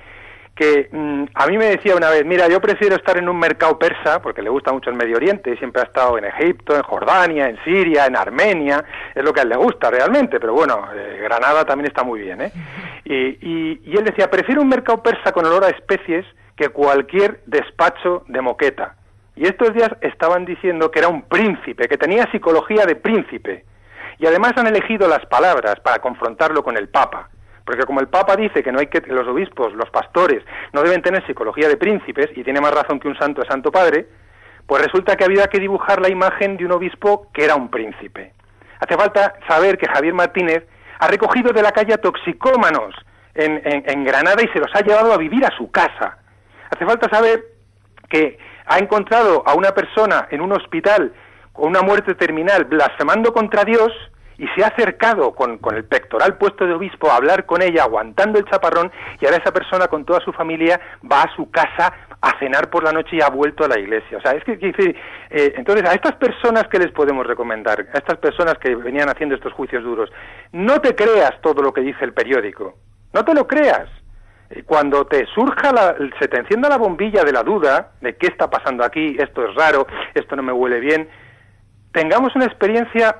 [0.54, 3.78] que mm, a mí me decía una vez, mira, yo prefiero estar en un mercado
[3.78, 7.48] persa, porque le gusta mucho el Medio Oriente, siempre ha estado en Egipto, en Jordania,
[7.48, 11.20] en Siria, en Armenia, es lo que a él le gusta realmente, pero bueno, eh,
[11.22, 12.52] Granada también está muy bien, ¿eh?
[13.04, 16.24] Y, y él decía, prefiero un mercado persa con olor a especies
[16.56, 18.94] que cualquier despacho de moqueta.
[19.34, 23.64] Y estos días estaban diciendo que era un príncipe, que tenía psicología de príncipe.
[24.18, 27.28] Y además han elegido las palabras para confrontarlo con el Papa.
[27.64, 31.02] Porque como el Papa dice que no hay que los obispos, los pastores, no deben
[31.02, 34.06] tener psicología de príncipes y tiene más razón que un santo es santo padre,
[34.66, 38.32] pues resulta que había que dibujar la imagen de un obispo que era un príncipe.
[38.80, 40.66] Hace falta saber que Javier Martínez
[40.98, 42.94] ha recogido de la calle toxicómanos
[43.34, 46.18] en, en Granada y se los ha llevado a vivir a su casa.
[46.68, 47.44] Hace falta saber
[48.08, 51.12] que ha encontrado a una persona en un hospital
[51.52, 53.92] con una muerte terminal blasfemando contra Dios
[54.38, 58.38] y se ha acercado con, el pectoral puesto de obispo a hablar con ella, aguantando
[58.40, 62.38] el chaparrón, y ahora esa persona con toda su familia va a su casa a
[62.38, 64.18] cenar por la noche y ha vuelto a la iglesia.
[64.18, 64.58] O sea, es que,
[65.30, 69.34] eh, entonces, a estas personas que les podemos recomendar, a estas personas que venían haciendo
[69.34, 70.10] estos juicios duros,
[70.52, 72.74] no te creas todo lo que dice el periódico,
[73.12, 73.88] no te lo creas.
[74.66, 78.50] Cuando te surja la, se te encienda la bombilla de la duda de qué está
[78.50, 81.08] pasando aquí, esto es raro, esto no me huele bien,
[81.92, 83.16] tengamos una experiencia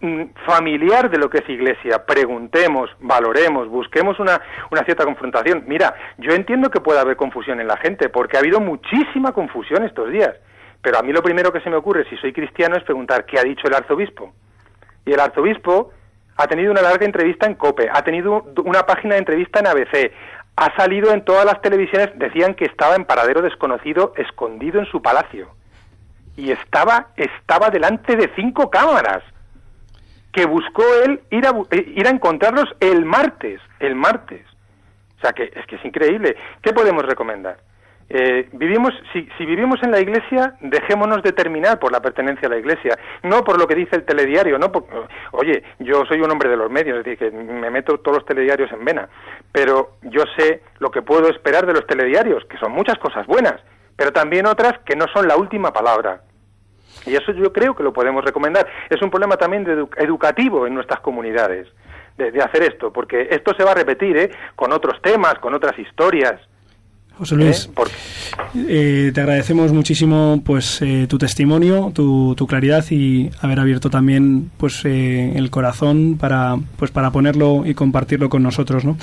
[0.00, 5.64] mm, familiar de lo que es iglesia, preguntemos, valoremos, busquemos una, una cierta confrontación.
[5.66, 9.84] Mira, yo entiendo que pueda haber confusión en la gente, porque ha habido muchísima confusión
[9.84, 10.34] estos días,
[10.80, 13.38] pero a mí lo primero que se me ocurre si soy cristiano es preguntar qué
[13.38, 14.32] ha dicho el arzobispo.
[15.04, 15.92] Y el arzobispo
[16.36, 20.12] ha tenido una larga entrevista en COPE, ha tenido una página de entrevista en ABC,
[20.56, 25.00] ha salido en todas las televisiones, decían que estaba en paradero desconocido, escondido en su
[25.00, 25.48] palacio.
[26.36, 29.22] Y estaba, estaba delante de cinco cámaras,
[30.32, 34.44] que buscó él ir a, eh, ir a encontrarlos el martes, el martes.
[35.18, 36.36] O sea que es que es increíble.
[36.62, 37.58] ¿Qué podemos recomendar?
[38.14, 42.58] Eh, vivimos, si, si, vivimos en la iglesia, dejémonos determinar por la pertenencia a la
[42.58, 44.70] iglesia, no por lo que dice el telediario, no
[45.30, 48.26] oye, yo soy un hombre de los medios, es decir, que me meto todos los
[48.26, 49.08] telediarios en vena,
[49.50, 53.54] pero yo sé lo que puedo esperar de los telediarios, que son muchas cosas buenas,
[53.96, 56.22] pero también otras que no son la última palabra.
[57.06, 58.66] Y eso yo creo que lo podemos recomendar.
[58.88, 61.68] Es un problema también de educativo en nuestras comunidades,
[62.16, 64.30] de, de, hacer esto, porque esto se va a repetir ¿eh?
[64.54, 66.40] con otros temas, con otras historias.
[67.22, 67.70] José Luis,
[68.56, 68.66] ¿Eh?
[68.68, 74.50] eh, te agradecemos muchísimo pues eh, tu testimonio, tu, tu, claridad y haber abierto también
[74.56, 78.96] pues eh, el corazón para pues para ponerlo y compartirlo con nosotros, ¿no?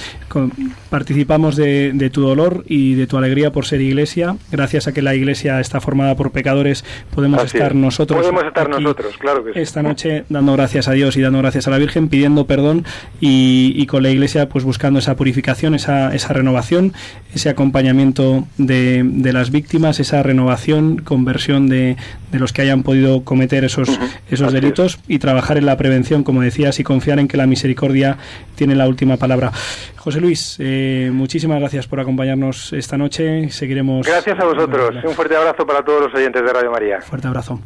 [0.89, 4.35] participamos de, de, tu dolor y de tu alegría por ser iglesia.
[4.51, 6.83] Gracias a que la iglesia está formada por pecadores,
[7.15, 8.19] podemos estar nosotros.
[8.19, 9.59] Podemos estar nosotros, claro que sí.
[9.61, 12.83] Esta noche dando gracias a Dios y dando gracias a la Virgen, pidiendo perdón
[13.21, 16.91] y, y con la iglesia pues buscando esa purificación, esa, esa renovación,
[17.33, 21.97] ese acompañamiento de, de, las víctimas, esa renovación, conversión de,
[22.31, 23.89] de, los que hayan podido cometer esos,
[24.29, 28.17] esos delitos y trabajar en la prevención, como decías, y confiar en que la misericordia
[28.55, 29.51] tiene la última palabra.
[29.97, 33.49] José Luis, eh, muchísimas gracias por acompañarnos esta noche.
[33.49, 34.07] Seguiremos.
[34.07, 34.95] Gracias a vosotros.
[35.03, 37.01] Un fuerte abrazo para todos los oyentes de Radio María.
[37.01, 37.59] Fuerte abrazo.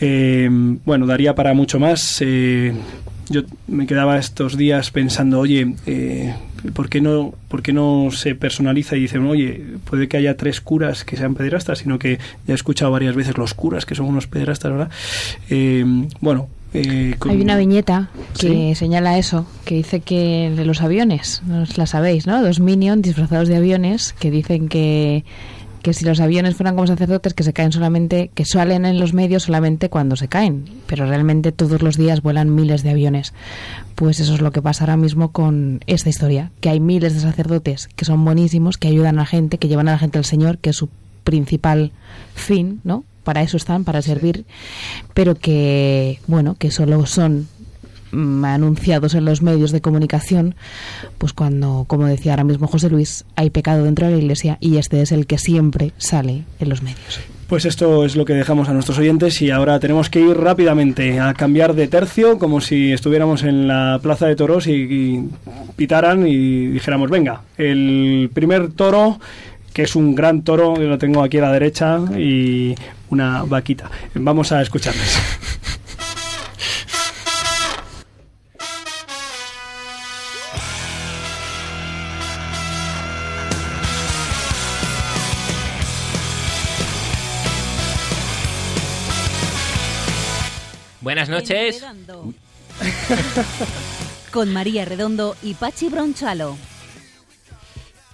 [0.00, 0.48] Eh,
[0.84, 2.20] bueno, daría para mucho más.
[2.20, 2.72] Eh,
[3.28, 6.34] yo me quedaba estos días pensando, oye, eh,
[6.74, 10.60] ¿por, qué no, ¿por qué no se personaliza y dicen, oye, puede que haya tres
[10.60, 14.06] curas que sean pederastas, sino que ya he escuchado varias veces los curas que son
[14.06, 14.90] unos pederastas, ¿verdad?
[15.50, 15.84] Eh,
[16.20, 18.74] bueno, eh, con- Hay una viñeta que Sí.
[18.74, 22.42] señala eso, que dice que de los aviones, no os la sabéis, ¿no?
[22.42, 25.24] Dos minions disfrazados de aviones que dicen que,
[25.84, 29.12] que si los aviones fueran como sacerdotes que se caen solamente, que salen en los
[29.12, 33.34] medios solamente cuando se caen, pero realmente todos los días vuelan miles de aviones.
[33.94, 37.20] Pues eso es lo que pasa ahora mismo con esta historia, que hay miles de
[37.20, 40.24] sacerdotes que son buenísimos, que ayudan a la gente, que llevan a la gente al
[40.24, 40.88] Señor, que es su
[41.22, 41.92] principal
[42.34, 43.04] fin, ¿no?
[43.22, 44.46] Para eso están, para servir,
[45.12, 47.46] pero que, bueno, que solo son
[48.14, 50.54] mm, anunciados en los medios de comunicación,
[51.18, 54.76] pues cuando, como decía ahora mismo José Luis, hay pecado dentro de la Iglesia y
[54.78, 57.20] este es el que siempre sale en los medios.
[57.48, 61.20] Pues esto es lo que dejamos a nuestros oyentes y ahora tenemos que ir rápidamente
[61.20, 65.28] a cambiar de tercio como si estuviéramos en la plaza de toros y, y
[65.76, 69.20] pitaran y dijéramos, venga, el primer toro,
[69.74, 72.74] que es un gran toro, yo lo tengo aquí a la derecha, y
[73.10, 73.90] una vaquita.
[74.14, 75.18] Vamos a escucharles.
[91.04, 91.84] Buenas noches.
[94.32, 96.56] Con María Redondo y Pachi Bronchalo.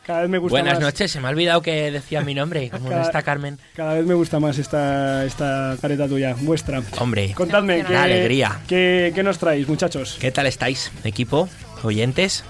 [0.05, 0.83] Cada vez me gusta Buenas más.
[0.83, 3.59] noches, se me ha olvidado que decía mi nombre, como Cada- está Carmen.
[3.77, 6.83] Cada vez me gusta más esta, esta careta tuya, vuestra.
[6.99, 8.61] Hombre, Contadme, ¿qué, La alegría.
[8.67, 10.17] ¿qué, qué nos traéis, muchachos?
[10.21, 11.49] ¿qué tal estáis, equipo,
[11.85, 12.43] oyentes?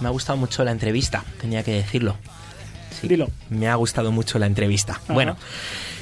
[0.00, 2.16] Me ha gustado mucho la entrevista, tenía que decirlo.
[3.00, 3.28] Sí, Dilo.
[3.48, 4.94] Me ha gustado mucho la entrevista.
[5.04, 5.12] Ajá.
[5.14, 5.36] Bueno,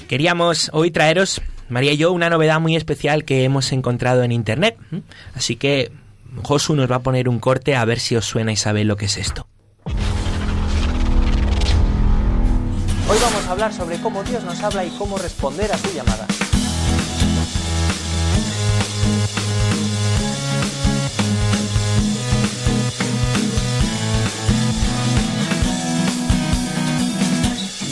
[0.09, 4.77] queríamos hoy traeros, María y yo, una novedad muy especial que hemos encontrado en internet.
[4.93, 5.03] ¿m?
[5.35, 5.91] Así que
[6.43, 8.97] Josu nos va a poner un corte a ver si os suena y sabéis lo
[8.97, 9.47] que es esto.
[13.09, 16.27] Hoy vamos a hablar sobre cómo Dios nos habla y cómo responder a su llamada.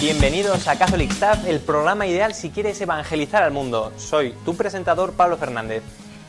[0.00, 3.92] Bienvenidos a Catholic Staff, el programa ideal si quieres evangelizar al mundo.
[3.98, 5.82] Soy tu presentador Pablo Fernández.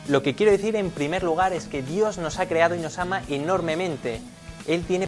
[0.08, 2.98] Lo que quiero decir en primer lugar es que Dios nos ha creado y nos
[2.98, 4.20] ama enormemente.
[4.66, 5.06] Él tiene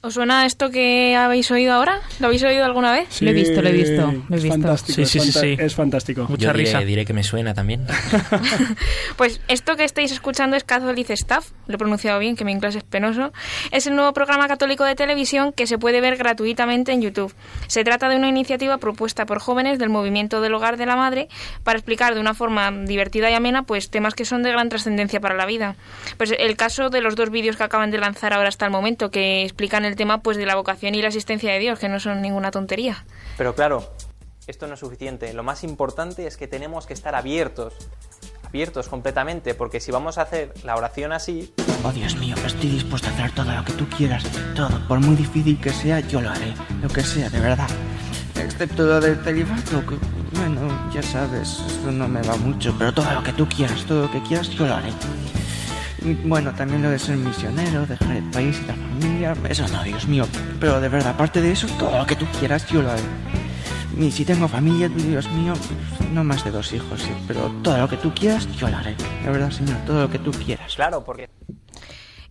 [0.00, 2.00] ¿Os suena esto que habéis oído ahora?
[2.20, 3.20] ¿Lo habéis oído alguna vez?
[3.20, 4.48] Lo he visto, lo he visto, lo he es visto.
[4.60, 5.68] fantástico, Sí, es, sí, sí, sí.
[5.70, 6.26] fantástico.
[6.28, 6.80] Mucha yo diré, risa.
[6.80, 7.84] diré que me suena también.
[9.16, 12.76] Pues esto que estáis escuchando es Catholic Staff, lo he pronunciado bien, que mi inglés
[12.76, 13.32] es penoso.
[13.72, 17.34] Es el nuevo programa católico de televisión que se puede ver gratuitamente en YouTube.
[17.66, 21.28] Se trata de una iniciativa propuesta por jóvenes del movimiento del hogar de la madre
[21.64, 25.18] para explicar de una forma divertida y amena pues temas que son de gran trascendencia
[25.20, 25.74] para la vida.
[26.16, 29.10] Pues el caso de los dos vídeos que acaban de lanzar ahora hasta el momento
[29.10, 32.00] que explican el tema pues de la vocación y la existencia de Dios, que no
[32.00, 33.04] son ninguna tontería.
[33.36, 33.92] Pero claro,
[34.46, 35.32] esto no es suficiente.
[35.32, 37.74] Lo más importante es que tenemos que estar abiertos.
[38.44, 41.52] Abiertos completamente, porque si vamos a hacer la oración así,
[41.84, 44.24] Oh Dios mío, estoy dispuesto a hacer todo lo que tú quieras.
[44.56, 46.52] Todo, por muy difícil que sea, yo lo haré.
[46.82, 47.68] Lo que sea, de verdad.
[48.34, 49.96] Excepto lo del celibato, que,
[50.36, 52.74] bueno, ya sabes, eso no me va mucho.
[52.76, 54.90] Pero todo lo que tú quieras, todo lo que quieras, yo lo haré.
[56.24, 59.34] Bueno, también lo de ser misionero, dejar el país y la familia.
[59.48, 60.26] Eso no, Dios mío.
[60.60, 63.02] Pero de verdad, aparte de eso, todo lo que tú quieras, yo lo haré.
[63.98, 65.54] Y si tengo familia, Dios mío,
[66.12, 67.10] no más de dos hijos, sí.
[67.26, 68.94] Pero todo lo que tú quieras, yo lo haré.
[69.24, 70.74] De verdad, Señor, todo lo que tú quieras.
[70.76, 71.28] claro, porque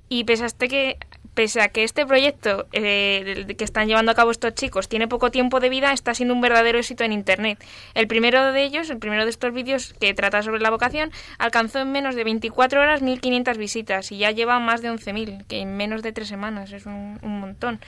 [0.07, 0.97] Y este que,
[1.37, 5.29] pese a que este proyecto eh, que están llevando a cabo estos chicos tiene poco
[5.29, 7.63] tiempo de vida, está siendo un verdadero éxito en Internet.
[7.93, 11.77] El primero de ellos, el primero de estos vídeos que trata sobre la vocación, alcanzó
[11.77, 15.77] en menos de 24 horas 1.500 visitas y ya lleva más de 11.000, que en
[15.77, 17.79] menos de tres semanas es un, un montón.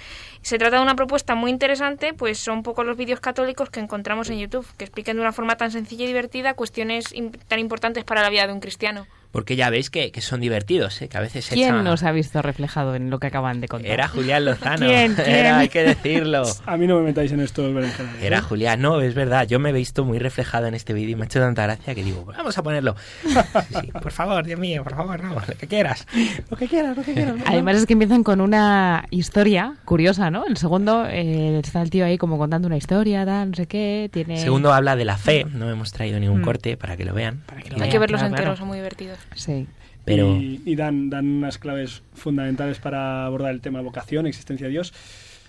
[0.43, 4.29] Se trata de una propuesta muy interesante, pues son pocos los vídeos católicos que encontramos
[4.29, 7.15] en YouTube, que expliquen de una forma tan sencilla y divertida cuestiones
[7.47, 9.07] tan importantes para la vida de un cristiano.
[9.31, 11.07] Porque ya veis que, que son divertidos, ¿eh?
[11.07, 13.67] que a veces se ¿Quién echan- nos ha visto reflejado en lo que acaban de
[13.67, 13.91] contar?
[13.91, 14.85] Era Julián Lozano.
[14.87, 15.13] ¿Quién?
[15.15, 15.29] ¿Quién?
[15.29, 16.43] Era, hay que decirlo.
[16.65, 18.23] A mí no me metáis en berenjenales.
[18.23, 18.25] ¿eh?
[18.25, 21.15] Era Julián, no, es verdad, yo me he visto muy reflejado en este vídeo y
[21.15, 22.95] me ha hecho tanta gracia que digo, vamos a ponerlo.
[23.69, 26.07] Sí, sí, por favor, Dios mío, por favor, no, lo que quieras.
[26.49, 27.35] Lo que quieras, lo que quieras.
[27.45, 30.45] Además es que empiezan con una historia curiosa, ¿no?
[30.45, 34.09] El segundo eh, está el tío ahí como contando una historia, tal, no sé qué,
[34.11, 34.37] tiene...
[34.37, 36.43] Segundo habla de la fe, no hemos traído ningún Mm.
[36.43, 37.41] corte para que lo vean.
[37.45, 38.57] Para que lo Hay vean, que verlos claro, enteros, claro.
[38.57, 39.18] son muy divertidos.
[39.35, 39.67] Sí.
[40.05, 44.71] Pero Y, y dan, dan unas claves fundamentales para abordar el tema vocación, existencia de
[44.71, 44.93] Dios.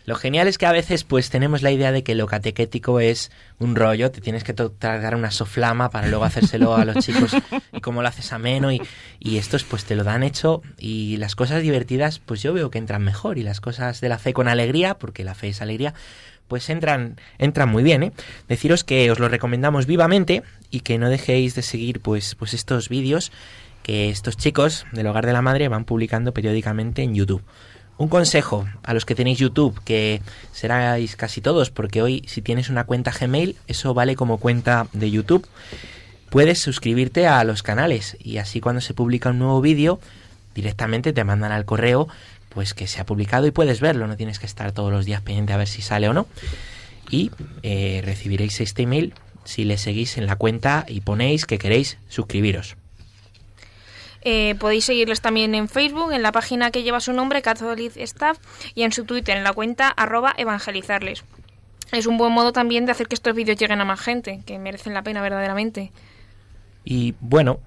[0.06, 3.30] Lo genial es que a veces pues tenemos la idea de que lo catequético es
[3.58, 7.30] un rollo, te tienes que tragar una soflama para luego hacérselo a los chicos
[7.72, 8.80] y cómo lo haces ameno y,
[9.18, 12.78] y estos pues te lo dan hecho y las cosas divertidas pues yo veo que
[12.78, 15.94] entran mejor y las cosas de la fe con alegría, porque la fe es alegría,
[16.50, 18.12] pues entran, entran muy bien, ¿eh?
[18.48, 22.90] Deciros que os lo recomendamos vivamente y que no dejéis de seguir pues, pues estos
[22.90, 23.30] vídeos
[23.82, 27.42] que estos chicos del Hogar de la Madre van publicando periódicamente en YouTube.
[27.98, 30.22] Un consejo a los que tenéis YouTube, que
[30.52, 35.10] seráis casi todos, porque hoy si tienes una cuenta Gmail, eso vale como cuenta de
[35.10, 35.46] YouTube.
[36.30, 40.00] Puedes suscribirte a los canales y así cuando se publica un nuevo vídeo,
[40.54, 42.08] directamente te mandan al correo
[42.50, 45.22] pues que se ha publicado y puedes verlo, no tienes que estar todos los días
[45.22, 46.26] pendiente a ver si sale o no.
[47.10, 47.30] Y
[47.62, 52.76] eh, recibiréis este email si le seguís en la cuenta y ponéis que queréis suscribiros.
[54.22, 58.38] Eh, podéis seguirles también en Facebook, en la página que lleva su nombre, Catholic Staff,
[58.74, 61.24] y en su Twitter, en la cuenta arroba evangelizarles.
[61.92, 64.58] Es un buen modo también de hacer que estos vídeos lleguen a más gente, que
[64.58, 65.90] merecen la pena verdaderamente.
[66.84, 67.60] Y bueno,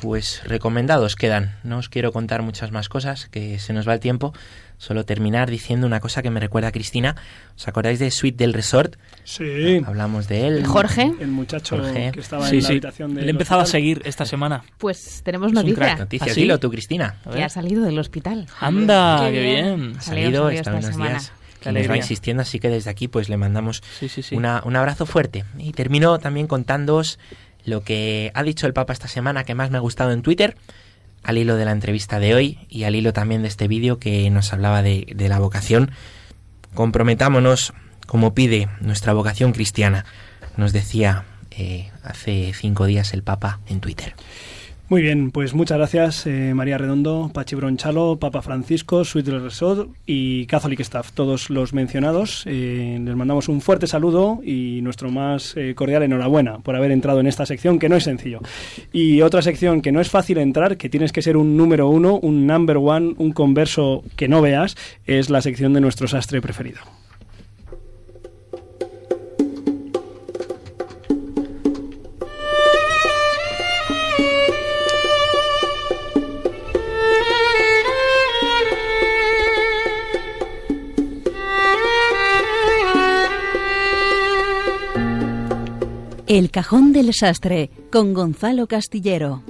[0.00, 1.56] pues recomendados quedan.
[1.64, 4.32] No os quiero contar muchas más cosas, que se nos va el tiempo.
[4.78, 7.16] Solo terminar diciendo una cosa que me recuerda a Cristina.
[7.56, 8.96] ¿Os acordáis de Suite del Resort?
[9.24, 9.82] Sí.
[9.86, 10.66] Hablamos de él.
[10.66, 11.12] Jorge.
[11.18, 12.10] El muchacho Jorge.
[12.12, 12.72] que estaba Sí, en la sí.
[12.74, 14.64] habitación de Le he empezado a seguir esta semana.
[14.76, 15.76] Pues tenemos Es un noticia.
[15.76, 15.98] crack.
[16.00, 16.40] Noticias, ¿Ah, sí?
[16.42, 17.16] dilo tú, Cristina.
[17.32, 18.46] Que ha salido del hospital.
[18.60, 19.76] Anda, Qué qué bien.
[19.76, 19.96] bien.
[19.96, 21.10] Ha salido, está unos semana.
[21.12, 21.32] días.
[21.60, 24.36] Qué y nos va insistiendo, así que desde aquí pues le mandamos Sí, sí, sí.
[24.36, 25.44] Una, un abrazo fuerte.
[25.58, 27.18] Y termino también contándoos
[27.66, 30.56] lo que ha dicho el Papa esta semana que más me ha gustado en Twitter,
[31.22, 34.30] al hilo de la entrevista de hoy y al hilo también de este vídeo que
[34.30, 35.90] nos hablaba de, de la vocación.
[36.74, 37.74] Comprometámonos
[38.06, 40.04] como pide nuestra vocación cristiana,
[40.56, 44.14] nos decía eh, hace cinco días el Papa en Twitter.
[44.88, 50.46] Muy bien, pues muchas gracias eh, María Redondo, Pachi Bronchalo, Papa Francisco, del Resort y
[50.46, 52.44] Catholic Staff, todos los mencionados.
[52.46, 57.18] Eh, les mandamos un fuerte saludo y nuestro más eh, cordial enhorabuena por haber entrado
[57.18, 58.38] en esta sección que no es sencillo.
[58.92, 62.20] Y otra sección que no es fácil entrar, que tienes que ser un número uno,
[62.20, 66.78] un number one, un converso que no veas, es la sección de nuestro sastre preferido.
[86.36, 89.42] El cajón del sastre con Gonzalo Castillero.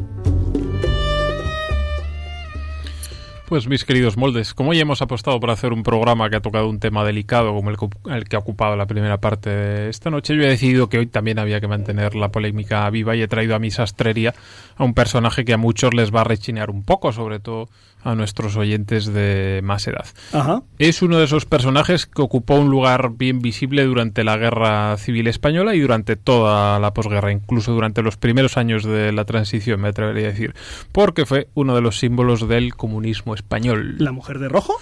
[3.49, 6.69] Pues mis queridos moldes, como hoy hemos apostado por hacer un programa que ha tocado
[6.69, 10.11] un tema delicado como el, que- el que ha ocupado la primera parte de esta
[10.11, 13.29] noche, yo he decidido que hoy también había que mantener la polémica viva y he
[13.29, 14.35] traído a mi sastrería
[14.77, 17.69] a un personaje que a muchos les va a rechinear un poco, sobre todo
[18.07, 20.07] a nuestros oyentes de más edad.
[20.33, 20.63] Ajá.
[20.79, 25.27] Es uno de esos personajes que ocupó un lugar bien visible durante la Guerra Civil
[25.27, 29.89] Española y durante toda la posguerra, incluso durante los primeros años de la transición, me
[29.89, 30.55] atrevería a decir,
[30.93, 33.97] porque fue uno de los símbolos del comunismo español.
[33.99, 34.75] ¿La mujer de rojo?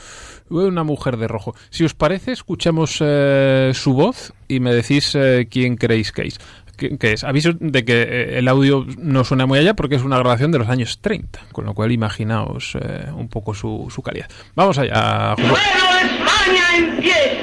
[0.50, 1.54] Una mujer de rojo.
[1.70, 6.38] Si os parece, escuchemos eh, su voz y me decís eh, quién creéis que es.
[6.76, 7.24] Que, que es.
[7.24, 10.58] Aviso de que eh, el audio no suena muy allá porque es una grabación de
[10.58, 14.28] los años 30, con lo cual imaginaos eh, un poco su, su calidad.
[14.54, 15.50] Vamos allá, Julio.
[15.50, 17.40] ¡Pueblo de España en pie!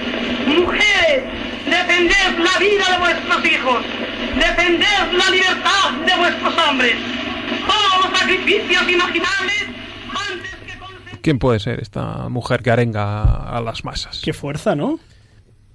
[0.47, 1.23] ¡Mujeres!
[1.65, 3.85] ¡Defended la vida de vuestros hijos!
[4.35, 6.95] ¡Defended la libertad de vuestros hombres!
[7.67, 9.63] ¡Todos los sacrificios imaginables
[10.09, 11.19] antes que.
[11.21, 14.21] ¿Quién puede ser esta mujer que arenga a las masas?
[14.23, 14.99] Qué fuerza, ¿no?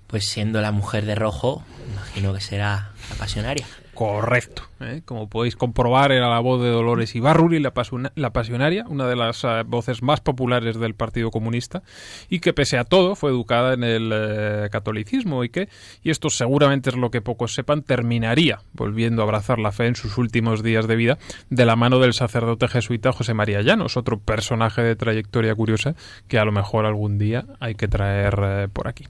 [0.06, 3.66] Pues siendo la mujer de rojo, imagino que será la pasionaria.
[3.94, 4.62] Correcto.
[4.80, 5.00] ¿eh?
[5.06, 9.16] Como podéis comprobar, era la voz de Dolores Ibarruri, la, pasuna- la pasionaria, una de
[9.16, 11.82] las eh, voces más populares del Partido Comunista,
[12.28, 15.70] y que pese a todo fue educada en el eh, catolicismo y que,
[16.02, 19.96] y esto seguramente es lo que pocos sepan, terminaría volviendo a abrazar la fe en
[19.96, 21.16] sus últimos días de vida
[21.48, 25.94] de la mano del sacerdote jesuita José María Llanos, otro personaje de trayectoria curiosa
[26.28, 29.06] que a lo mejor algún día hay que traer por aquí.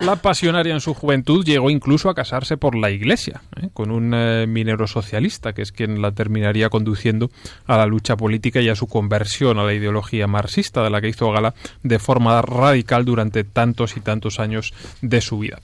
[0.00, 3.68] La pasionaria en su juventud llegó incluso a casarse por la iglesia, ¿eh?
[3.74, 7.30] con un eh, minero socialista, que es quien la terminaría conduciendo
[7.66, 11.08] a la lucha política y a su conversión a la ideología marxista, de la que
[11.08, 14.72] hizo gala de forma radical durante tantos y tantos años
[15.02, 15.60] de su vida.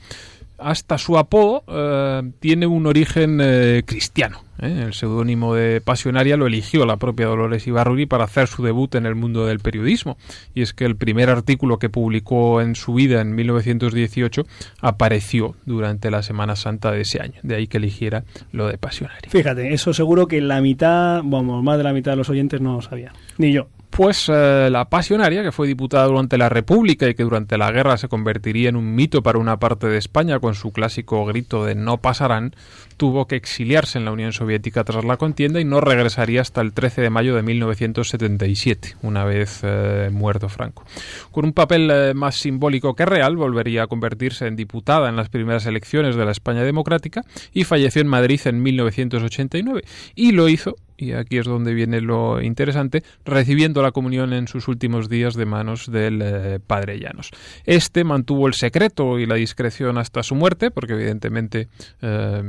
[0.58, 4.40] Hasta su apodo eh, tiene un origen eh, cristiano.
[4.60, 4.84] ¿eh?
[4.86, 9.06] El seudónimo de Pasionaria lo eligió la propia Dolores Ibarruri para hacer su debut en
[9.06, 10.16] el mundo del periodismo.
[10.54, 14.46] Y es que el primer artículo que publicó en su vida en 1918
[14.80, 17.40] apareció durante la Semana Santa de ese año.
[17.42, 19.30] De ahí que eligiera lo de Pasionaria.
[19.30, 22.74] Fíjate, eso seguro que la mitad, vamos, más de la mitad de los oyentes no
[22.74, 23.12] lo sabía.
[23.38, 23.68] Ni yo.
[23.90, 27.96] Pues eh, la pasionaria, que fue diputada durante la República y que durante la guerra
[27.96, 31.74] se convertiría en un mito para una parte de España con su clásico grito de
[31.74, 32.54] no pasarán,
[32.96, 36.72] tuvo que exiliarse en la Unión Soviética tras la contienda y no regresaría hasta el
[36.72, 40.84] 13 de mayo de 1977, una vez eh, muerto Franco.
[41.30, 45.28] Con un papel eh, más simbólico que real, volvería a convertirse en diputada en las
[45.28, 47.22] primeras elecciones de la España democrática
[47.52, 49.82] y falleció en Madrid en 1989
[50.14, 54.68] y lo hizo y aquí es donde viene lo interesante, recibiendo la comunión en sus
[54.68, 57.30] últimos días de manos del eh, padre Llanos.
[57.64, 61.68] Este mantuvo el secreto y la discreción hasta su muerte, porque evidentemente
[62.00, 62.42] eh,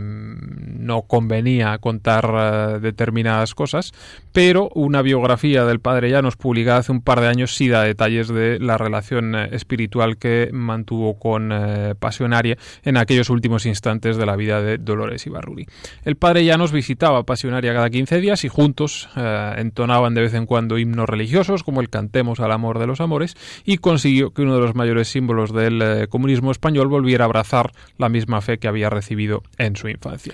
[0.88, 3.94] no convenía contar eh, determinadas cosas,
[4.32, 8.28] pero una biografía del padre Llanos publicada hace un par de años sí da detalles
[8.30, 14.26] de la relación eh, espiritual que mantuvo con eh, Pasionaria en aquellos últimos instantes de
[14.26, 15.66] la vida de Dolores Ibarruri.
[16.06, 19.10] El padre Llanos visitaba Pasionaria cada 15 días y juntos
[19.58, 23.36] entonaban de vez en cuando himnos religiosos como el Cantemos al amor de los amores
[23.66, 28.10] y consiguió que uno de los mayores símbolos del comunismo español volviera a abrazar la
[28.10, 30.27] misma fe que había recibido en su infancia.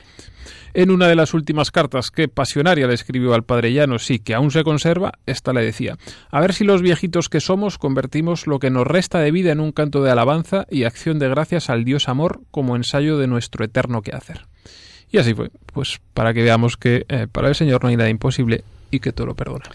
[0.75, 4.33] En una de las últimas cartas que Pasionaria le escribió al padre Llanos y que
[4.33, 5.97] aún se conserva, esta le decía,
[6.31, 9.59] a ver si los viejitos que somos convertimos lo que nos resta de vida en
[9.59, 13.63] un canto de alabanza y acción de gracias al Dios amor como ensayo de nuestro
[13.63, 14.47] eterno quehacer.
[15.11, 18.09] Y así fue, pues para que veamos que eh, para el Señor no hay nada
[18.09, 19.65] imposible y que todo lo perdona.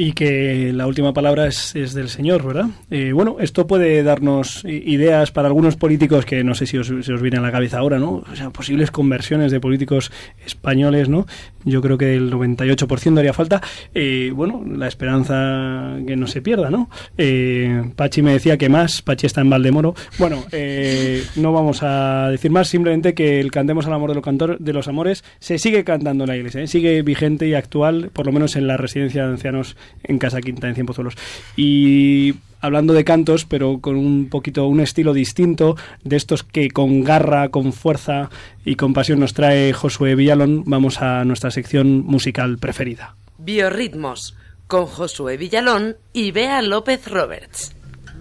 [0.00, 2.66] Y que la última palabra es, es del Señor, ¿verdad?
[2.88, 7.20] Eh, bueno, esto puede darnos ideas para algunos políticos que no sé si os, os
[7.20, 8.22] viene a la cabeza ahora, ¿no?
[8.30, 10.12] O sea, posibles conversiones de políticos
[10.46, 11.26] españoles, ¿no?
[11.64, 13.60] Yo creo que el 98% haría falta.
[13.92, 16.88] Eh, bueno, la esperanza que no se pierda, ¿no?
[17.16, 19.96] Eh, Pachi me decía que más, Pachi está en Valdemoro.
[20.18, 24.24] Bueno, eh, no vamos a decir más, simplemente que el Cantemos al Amor de los,
[24.24, 26.68] cantor- de los Amores se sigue cantando en la iglesia, ¿eh?
[26.68, 30.68] sigue vigente y actual, por lo menos en la residencia de ancianos en Casa Quinta,
[30.68, 31.14] en Cienpozuelos.
[31.56, 37.04] Y hablando de cantos, pero con un poquito, un estilo distinto, de estos que con
[37.04, 38.30] garra, con fuerza
[38.64, 43.16] y con pasión nos trae Josué Villalón, vamos a nuestra sección musical preferida.
[43.38, 44.36] Biorritmos,
[44.66, 47.74] con Josué Villalón y Bea López Roberts.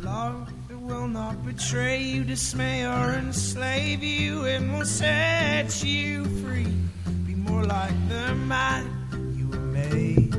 [0.04, 0.48] Love
[0.88, 4.46] will not betray you, dismay or enslave you.
[4.46, 6.72] It will set you free.
[7.26, 8.86] Be more like the man
[9.36, 10.34] you were made.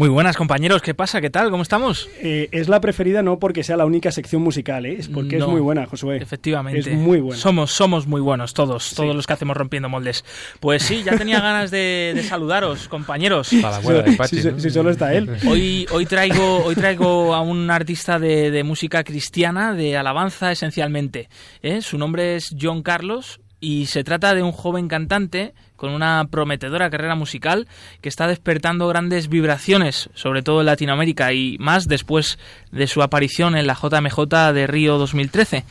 [0.00, 1.20] Muy buenas compañeros, ¿qué pasa?
[1.20, 1.50] ¿Qué tal?
[1.50, 2.08] ¿Cómo estamos?
[2.22, 4.96] Eh, es la preferida no porque sea la única sección musical, ¿eh?
[4.98, 6.16] es porque es muy buena, Josué.
[6.16, 6.78] Efectivamente.
[6.80, 7.36] Es muy buena.
[7.38, 10.24] Somos, somos muy buenos todos, todos los que hacemos rompiendo moldes.
[10.58, 13.50] Pues sí, ya tenía ganas de, de saludaros, compañeros.
[13.60, 14.58] Para la buena de Pachi, Si- si- ¿no?
[14.58, 15.28] si solo está él.
[15.46, 21.28] Hoy, hoy, traigo, hoy traigo a un artista de, de música cristiana, de alabanza esencialmente.
[21.62, 21.82] ¿eh?
[21.82, 26.90] Su nombre es John Carlos y se trata de un joven cantante con una prometedora
[26.90, 27.68] carrera musical
[28.00, 32.38] que está despertando grandes vibraciones, sobre todo en Latinoamérica y más después
[32.72, 35.64] de su aparición en la JMJ de Río 2013.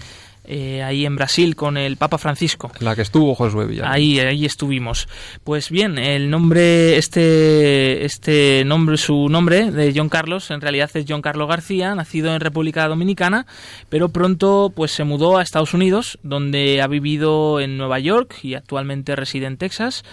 [0.52, 2.72] Eh, ahí en Brasil con el Papa Francisco.
[2.80, 3.92] La que estuvo Josué Villalón.
[3.92, 5.08] Ahí, ahí estuvimos.
[5.44, 11.06] Pues bien, el nombre, este, este nombre, su nombre de John Carlos, en realidad es
[11.08, 13.46] John Carlos García, nacido en República Dominicana,
[13.90, 18.56] pero pronto pues se mudó a Estados Unidos, donde ha vivido en Nueva York y
[18.56, 20.04] actualmente reside en Texas.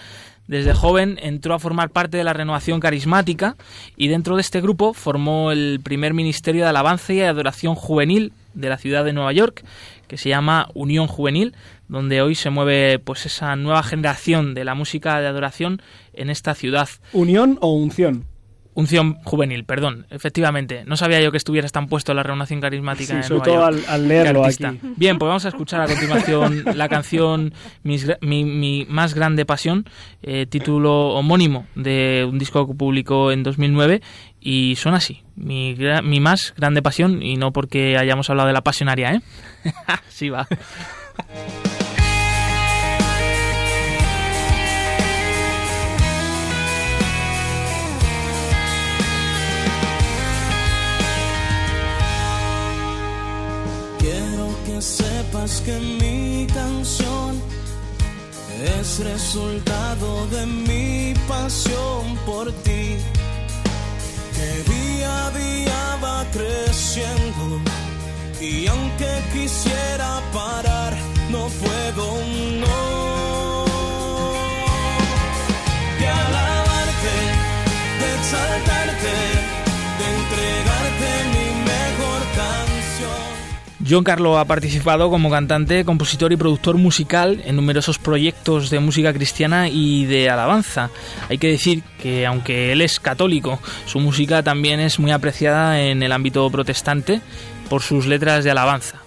[0.47, 3.57] Desde joven entró a formar parte de la renovación carismática
[3.97, 8.69] y dentro de este grupo formó el primer ministerio de alabanza y adoración juvenil de
[8.69, 9.63] la ciudad de Nueva York,
[10.07, 11.55] que se llama Unión Juvenil,
[11.87, 15.81] donde hoy se mueve pues esa nueva generación de la música de adoración
[16.13, 16.89] en esta ciudad.
[17.13, 18.25] ¿Unión o unción?
[18.79, 20.83] Unción juvenil, perdón, efectivamente.
[20.85, 23.69] No sabía yo que estuvieras tan puesto en la renovación carismática Sí, en sobre Nueva
[23.71, 23.85] todo York.
[23.89, 24.63] al- al leerlo aquí.
[24.97, 27.53] Bien, pues vamos a escuchar a continuación la canción
[28.05, 29.85] gra- mi, mi más grande pasión,
[30.21, 34.01] eh, título homónimo de un disco que publicó en 2009
[34.39, 38.61] y suena así, mi, mi más grande pasión y no porque hayamos hablado de la
[38.61, 39.21] pasionaria, ¿eh?
[40.07, 40.47] sí va.
[54.81, 57.41] sepas que mi canción
[58.63, 62.97] es resultado de mi pasión por ti,
[64.35, 67.61] que día a día va creciendo.
[68.39, 70.95] Y aunque quisiera parar,
[71.31, 72.05] no puedo,
[72.61, 73.65] no.
[75.99, 77.15] De alabarte,
[77.99, 78.86] de exaltarte,
[83.89, 89.13] John Carlo ha participado como cantante, compositor y productor musical en numerosos proyectos de música
[89.13, 90.89] cristiana y de alabanza.
[91.29, 96.03] Hay que decir que aunque él es católico, su música también es muy apreciada en
[96.03, 97.21] el ámbito protestante
[97.69, 99.01] por sus letras de alabanza.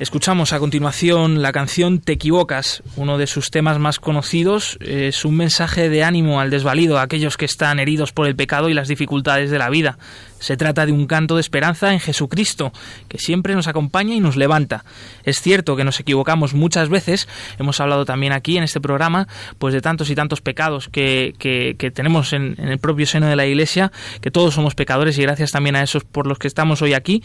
[0.00, 4.78] Escuchamos a continuación la canción Te equivocas, uno de sus temas más conocidos.
[4.80, 8.68] Es un mensaje de ánimo al desvalido, a aquellos que están heridos por el pecado
[8.68, 9.98] y las dificultades de la vida.
[10.40, 12.72] Se trata de un canto de esperanza en Jesucristo,
[13.08, 14.84] que siempre nos acompaña y nos levanta.
[15.24, 17.28] Es cierto que nos equivocamos muchas veces,
[17.58, 19.26] hemos hablado también aquí en este programa,
[19.58, 23.36] pues de tantos y tantos pecados que, que- tenemos en, en el propio seno de
[23.36, 26.82] la Iglesia, que todos somos pecadores y gracias también a esos por los que estamos
[26.82, 27.22] hoy aquí,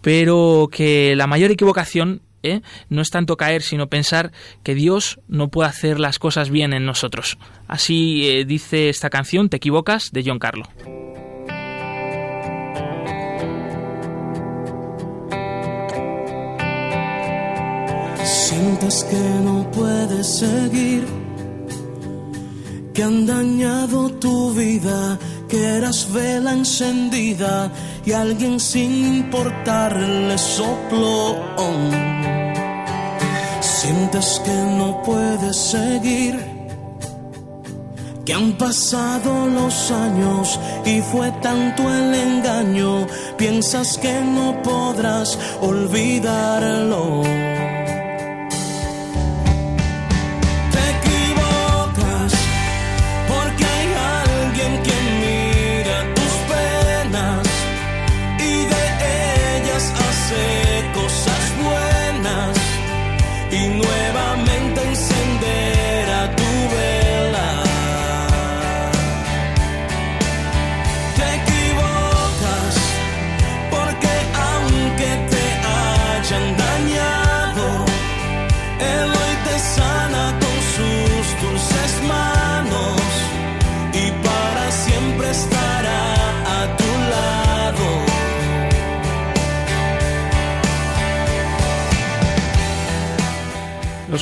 [0.00, 2.60] pero que la mayor equivocación ¿eh?
[2.88, 4.32] no es tanto caer, sino pensar
[4.62, 7.38] que Dios no puede hacer las cosas bien en nosotros.
[7.68, 10.64] Así eh, dice esta canción, Te equivocas, de John Carlo.
[18.62, 21.04] Sientes que no puedes seguir,
[22.94, 27.72] que han dañado tu vida, que eras vela encendida
[28.06, 31.34] y alguien sin importarle sopló.
[33.60, 36.38] Sientes que no puedes seguir,
[38.24, 47.22] que han pasado los años y fue tanto el engaño, piensas que no podrás olvidarlo.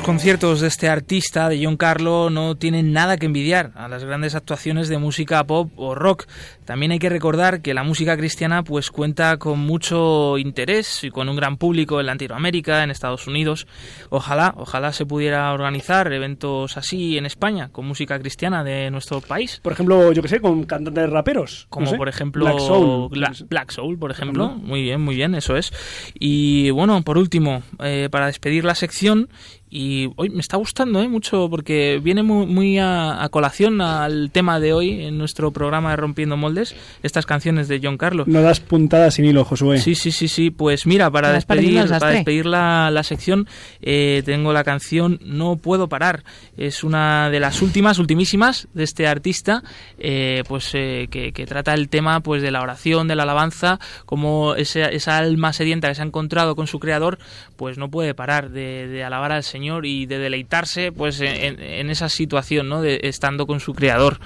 [0.01, 4.03] Los conciertos de este artista, de John Carlo, no tienen nada que envidiar a las
[4.03, 6.25] grandes actuaciones de música pop o rock.
[6.65, 11.29] También hay que recordar que la música cristiana pues cuenta con mucho interés y con
[11.29, 13.67] un gran público en Latinoamérica, en Estados Unidos.
[14.09, 19.61] Ojalá, ojalá se pudiera organizar eventos así en España con música cristiana de nuestro país.
[19.63, 21.65] Por ejemplo, yo que sé, con cantantes raperos.
[21.65, 23.11] no Como sé, por ejemplo Black Soul.
[23.11, 24.47] Black Soul, por ejemplo.
[24.47, 24.67] ejemplo.
[24.67, 25.75] Muy bien, muy bien, eso es.
[26.15, 29.29] Y bueno, por último, eh, para despedir la sección,
[29.71, 31.07] y hoy me está gustando ¿eh?
[31.07, 35.91] mucho porque viene muy, muy a, a colación al tema de hoy en nuestro programa
[35.91, 38.27] de Rompiendo Moldes, estas canciones de John Carlos.
[38.27, 39.79] No das puntadas sin hilo, Josué.
[39.79, 40.51] Sí, sí, sí, sí.
[40.51, 43.47] Pues mira, para despedir, para despedir la, la sección,
[43.81, 46.25] eh, tengo la canción No puedo parar.
[46.57, 49.63] Es una de las últimas, ultimísimas de este artista,
[49.99, 53.79] eh, pues eh, que, que trata el tema pues de la oración, de la alabanza,
[54.05, 57.21] como esa, esa alma sedienta que se ha encontrado con su creador,
[57.57, 61.91] pues no puede parar de, de alabar al Señor y de deleitarse pues en, en
[61.91, 62.83] esa situación, ¿no?
[62.83, 64.21] De estando con su creador.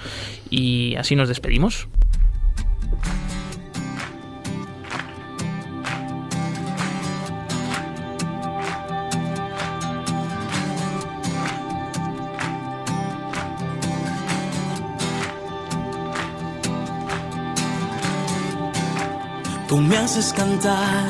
[0.49, 1.87] Y así nos despedimos.
[19.67, 21.09] Tú me haces cantar,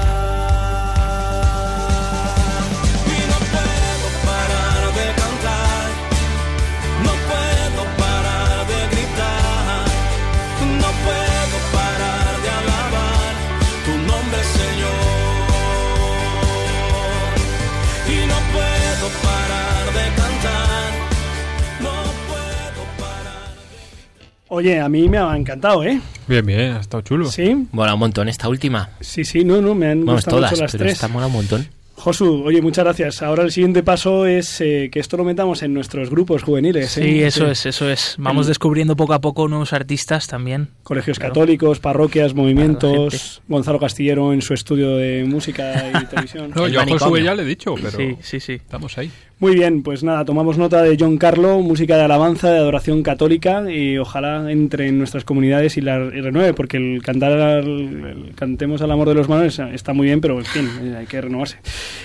[24.53, 26.01] Oye, a mí me ha encantado, ¿eh?
[26.27, 27.25] Bien, bien, ha estado chulo.
[27.31, 28.89] Sí, Mola un montón esta última.
[28.99, 30.93] sí, sí, no, no, me han Vamos, gustado todas, mucho las pero tres.
[30.95, 31.67] esta mola un montón.
[31.95, 33.21] Josu, oye, muchas gracias.
[33.21, 36.97] Ahora el siguiente paso es eh, que esto lo metamos en nuestros grupos juveniles.
[36.97, 37.01] ¿eh?
[37.03, 38.15] Sí, eso es, eso es.
[38.17, 40.67] Vamos En descubriendo poco a poco nuevos artistas también.
[40.83, 41.33] Colegios Claro.
[41.33, 43.41] católicos, parroquias, movimientos.
[43.47, 46.51] Gonzalo Castillero en su estudio de música y televisión.
[46.55, 48.53] No, yo a Josué ya le he dicho, pero Sí, sí, sí.
[48.53, 49.11] estamos ahí.
[49.41, 53.63] Muy bien, pues nada, tomamos nota de John Carlo, música de alabanza, de adoración católica
[53.71, 58.83] y ojalá entre en nuestras comunidades y la renueve, porque el cantar, al- el cantemos
[58.83, 61.57] al amor de los manos está muy bien, pero en fin, eh, hay que renovarse.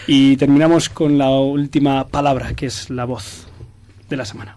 [0.07, 3.47] Y terminamos con la última palabra, que es la voz
[4.09, 4.56] de la semana.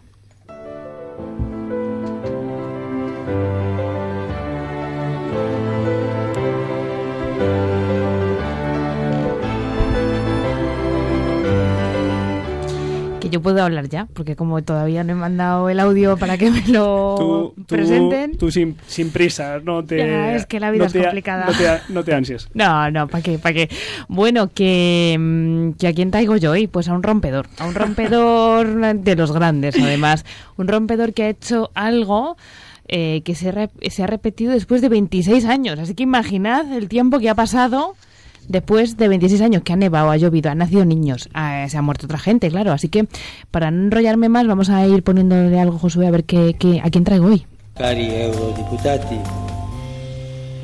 [13.29, 16.49] Que yo puedo hablar ya, porque como todavía no he mandado el audio para que
[16.49, 18.37] me lo Tú, tú- presenten.
[18.37, 19.97] tú sin, sin prisa, no te...
[19.97, 21.45] Ya, es que la vida no es te- complicada.
[21.45, 22.47] No te, no te ansies.
[22.53, 23.37] No, no, ¿para qué?
[23.39, 23.69] ¿Para qué?
[24.07, 27.75] Bueno, que, mm, que a quién traigo yo hoy, pues a un rompedor, a un
[27.75, 30.25] rompedor de los grandes, además,
[30.57, 32.35] un rompedor que ha hecho algo
[32.87, 36.87] eh, que se, re- se ha repetido después de 26 años, así que imaginad el
[36.89, 37.95] tiempo que ha pasado
[38.47, 41.81] después de 26 años, que ha nevado, ha llovido, han nacido niños, ah, se ha
[41.81, 43.07] muerto otra gente, claro, así que
[43.51, 46.89] para no enrollarme más, vamos a ir poniéndole algo, Josué, a ver qué, qué- a
[46.89, 47.45] quién traigo hoy.
[47.75, 49.17] Cari eurodeputati,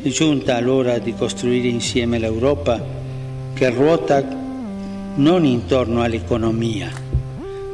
[0.03, 2.79] è giunta l'ora di costruire insieme l'Europa
[3.53, 4.23] che ruota
[5.15, 6.89] non intorno all'economia,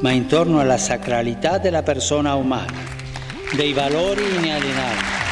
[0.02, 2.72] ma intorno alla sacralità della persona umana,
[3.56, 5.31] dei valori inalienabili.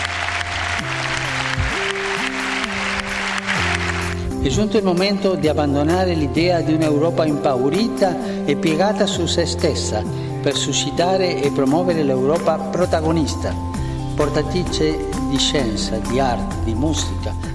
[4.41, 10.01] È giunto il momento di abbandonare l'idea di un'Europa impaurita e piegata su se stessa
[10.41, 13.53] per suscitare e promuovere l'Europa protagonista,
[14.15, 14.97] portatrice
[15.29, 17.49] di scienza, di arte, di musica.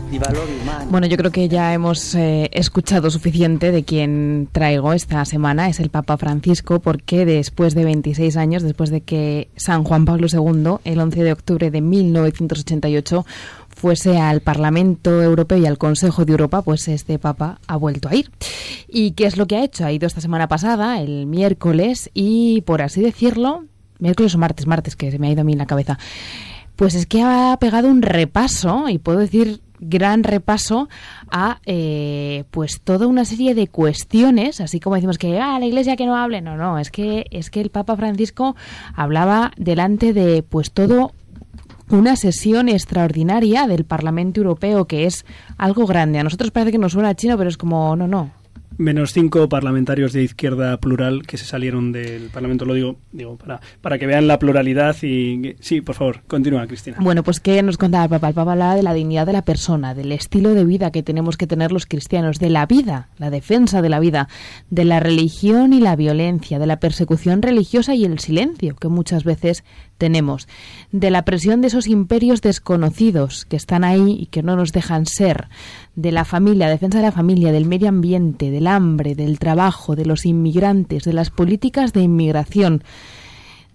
[0.90, 5.80] Bueno, yo creo que ya hemos eh, escuchado suficiente de quien traigo esta semana, es
[5.80, 10.76] el Papa Francisco, porque después de 26 años, después de que San Juan Pablo II,
[10.84, 13.26] el 11 de octubre de 1988,
[13.84, 18.14] fuese al Parlamento Europeo y al Consejo de Europa, pues este Papa ha vuelto a
[18.14, 18.30] ir.
[18.88, 19.84] ¿Y qué es lo que ha hecho?
[19.84, 23.66] Ha ido esta semana pasada, el miércoles, y por así decirlo,
[23.98, 25.98] miércoles o martes, martes, que se me ha ido a mí en la cabeza,
[26.76, 30.88] pues es que ha pegado un repaso, y puedo decir gran repaso
[31.30, 35.96] a eh, pues toda una serie de cuestiones, así como decimos que ah, la iglesia
[35.96, 38.56] que no hable, no, no, es que es que el Papa Francisco
[38.94, 41.12] hablaba delante de pues todo
[41.94, 45.24] una sesión extraordinaria del Parlamento Europeo que es
[45.56, 46.18] algo grande.
[46.18, 48.30] A nosotros parece que nos suena chino, pero es como no, no.
[48.76, 53.60] Menos cinco parlamentarios de izquierda plural que se salieron del Parlamento, lo digo, digo para,
[53.80, 55.54] para que vean la pluralidad y...
[55.60, 56.96] Sí, por favor, continúa, Cristina.
[57.00, 58.28] Bueno, pues ¿qué nos contaba el Papa?
[58.28, 61.36] El Papa hablaba de la dignidad de la persona, del estilo de vida que tenemos
[61.36, 64.28] que tener los cristianos, de la vida, la defensa de la vida,
[64.70, 69.22] de la religión y la violencia, de la persecución religiosa y el silencio que muchas
[69.22, 69.62] veces
[70.04, 70.48] tenemos,
[70.92, 75.06] de la presión de esos imperios desconocidos que están ahí y que no nos dejan
[75.06, 75.48] ser,
[75.96, 80.04] de la familia, defensa de la familia, del medio ambiente, del hambre, del trabajo, de
[80.04, 82.84] los inmigrantes, de las políticas de inmigración,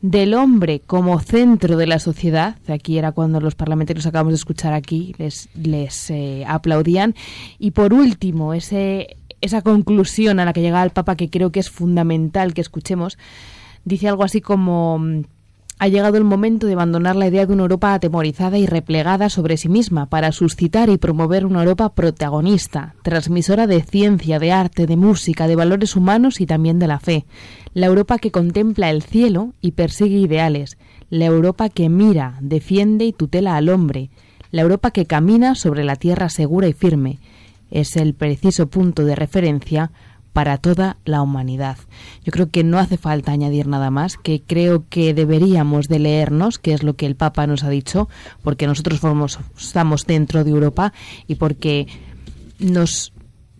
[0.03, 4.73] del hombre como centro de la sociedad, aquí era cuando los parlamentarios acabamos de escuchar
[4.73, 7.15] aquí, les, les eh, aplaudían,
[7.57, 11.59] y por último, ese, esa conclusión a la que llegaba el Papa, que creo que
[11.59, 13.17] es fundamental que escuchemos,
[13.83, 15.21] dice algo así como mm,
[15.79, 19.55] ha llegado el momento de abandonar la idea de una Europa atemorizada y replegada sobre
[19.55, 24.97] sí misma para suscitar y promover una Europa protagonista, transmisora de ciencia, de arte, de
[24.97, 27.25] música, de valores humanos y también de la fe.
[27.73, 30.77] La Europa que contempla el cielo y persigue ideales.
[31.09, 34.09] La Europa que mira, defiende y tutela al hombre.
[34.51, 37.19] La Europa que camina sobre la tierra segura y firme.
[37.71, 39.91] Es el preciso punto de referencia
[40.33, 41.77] para toda la humanidad.
[42.23, 46.59] Yo creo que no hace falta añadir nada más, que creo que deberíamos de leernos,
[46.59, 48.09] que es lo que el Papa nos ha dicho,
[48.43, 50.93] porque nosotros formos, estamos dentro de Europa
[51.27, 51.87] y porque
[52.59, 53.13] nos,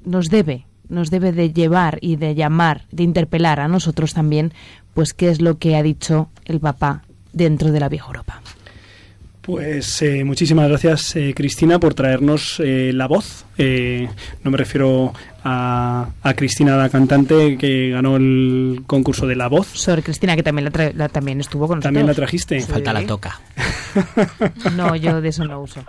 [0.05, 4.53] nos debe, nos debe de llevar y de llamar, de interpelar a nosotros también,
[4.93, 7.03] pues qué es lo que ha dicho el Papa
[7.33, 8.41] dentro de la vieja Europa.
[9.41, 13.45] Pues eh, muchísimas gracias, eh, Cristina, por traernos eh, la voz.
[13.57, 14.07] Eh,
[14.43, 15.11] no me refiero
[15.43, 19.67] a, a Cristina, la cantante que ganó el concurso de la voz.
[19.73, 21.83] Sobre Cristina, que también, la tra- la- también estuvo con nosotros.
[21.87, 22.59] También la trajiste.
[22.61, 23.39] Falta la toca.
[24.75, 25.83] No, yo de eso no uso.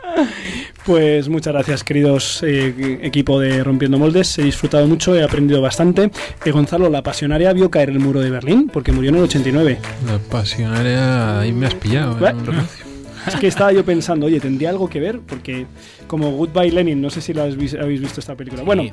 [0.87, 4.39] Pues muchas gracias, queridos eh, equipo de Rompiendo Moldes.
[4.39, 6.11] He disfrutado mucho, he aprendido bastante.
[6.45, 9.79] Eh, Gonzalo, la pasionaria vio caer el muro de Berlín porque murió en el 89.
[10.07, 12.27] La pasionaria, ahí me has pillado.
[12.27, 12.33] ¿eh?
[12.33, 12.90] Un.
[13.27, 15.21] Es que estaba yo pensando, oye, ¿tendría algo que ver?
[15.21, 15.67] Porque
[16.07, 18.63] como Goodbye Lenin, no sé si la habéis vis- habéis visto esta película.
[18.63, 18.85] Bueno,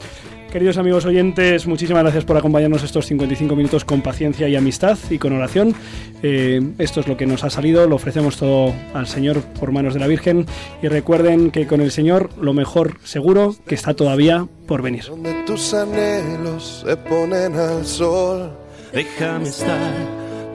[0.52, 5.18] queridos amigos oyentes, muchísimas gracias por acompañarnos estos 55 minutos con paciencia y amistad y
[5.18, 5.74] con oración.
[6.24, 9.94] Eh, esto es lo que nos ha salido, lo ofrecemos todo al Señor por manos
[9.94, 10.46] de la Virgen
[10.82, 15.06] y recuerden que con el Señor lo mejor seguro que está todavía por venir.
[15.08, 18.52] Donde tus anhelos se ponen al sol.
[18.94, 19.80] Déjame estar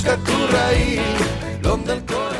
[0.00, 1.00] busca tu raíz,
[1.62, 2.39] donde el corazón.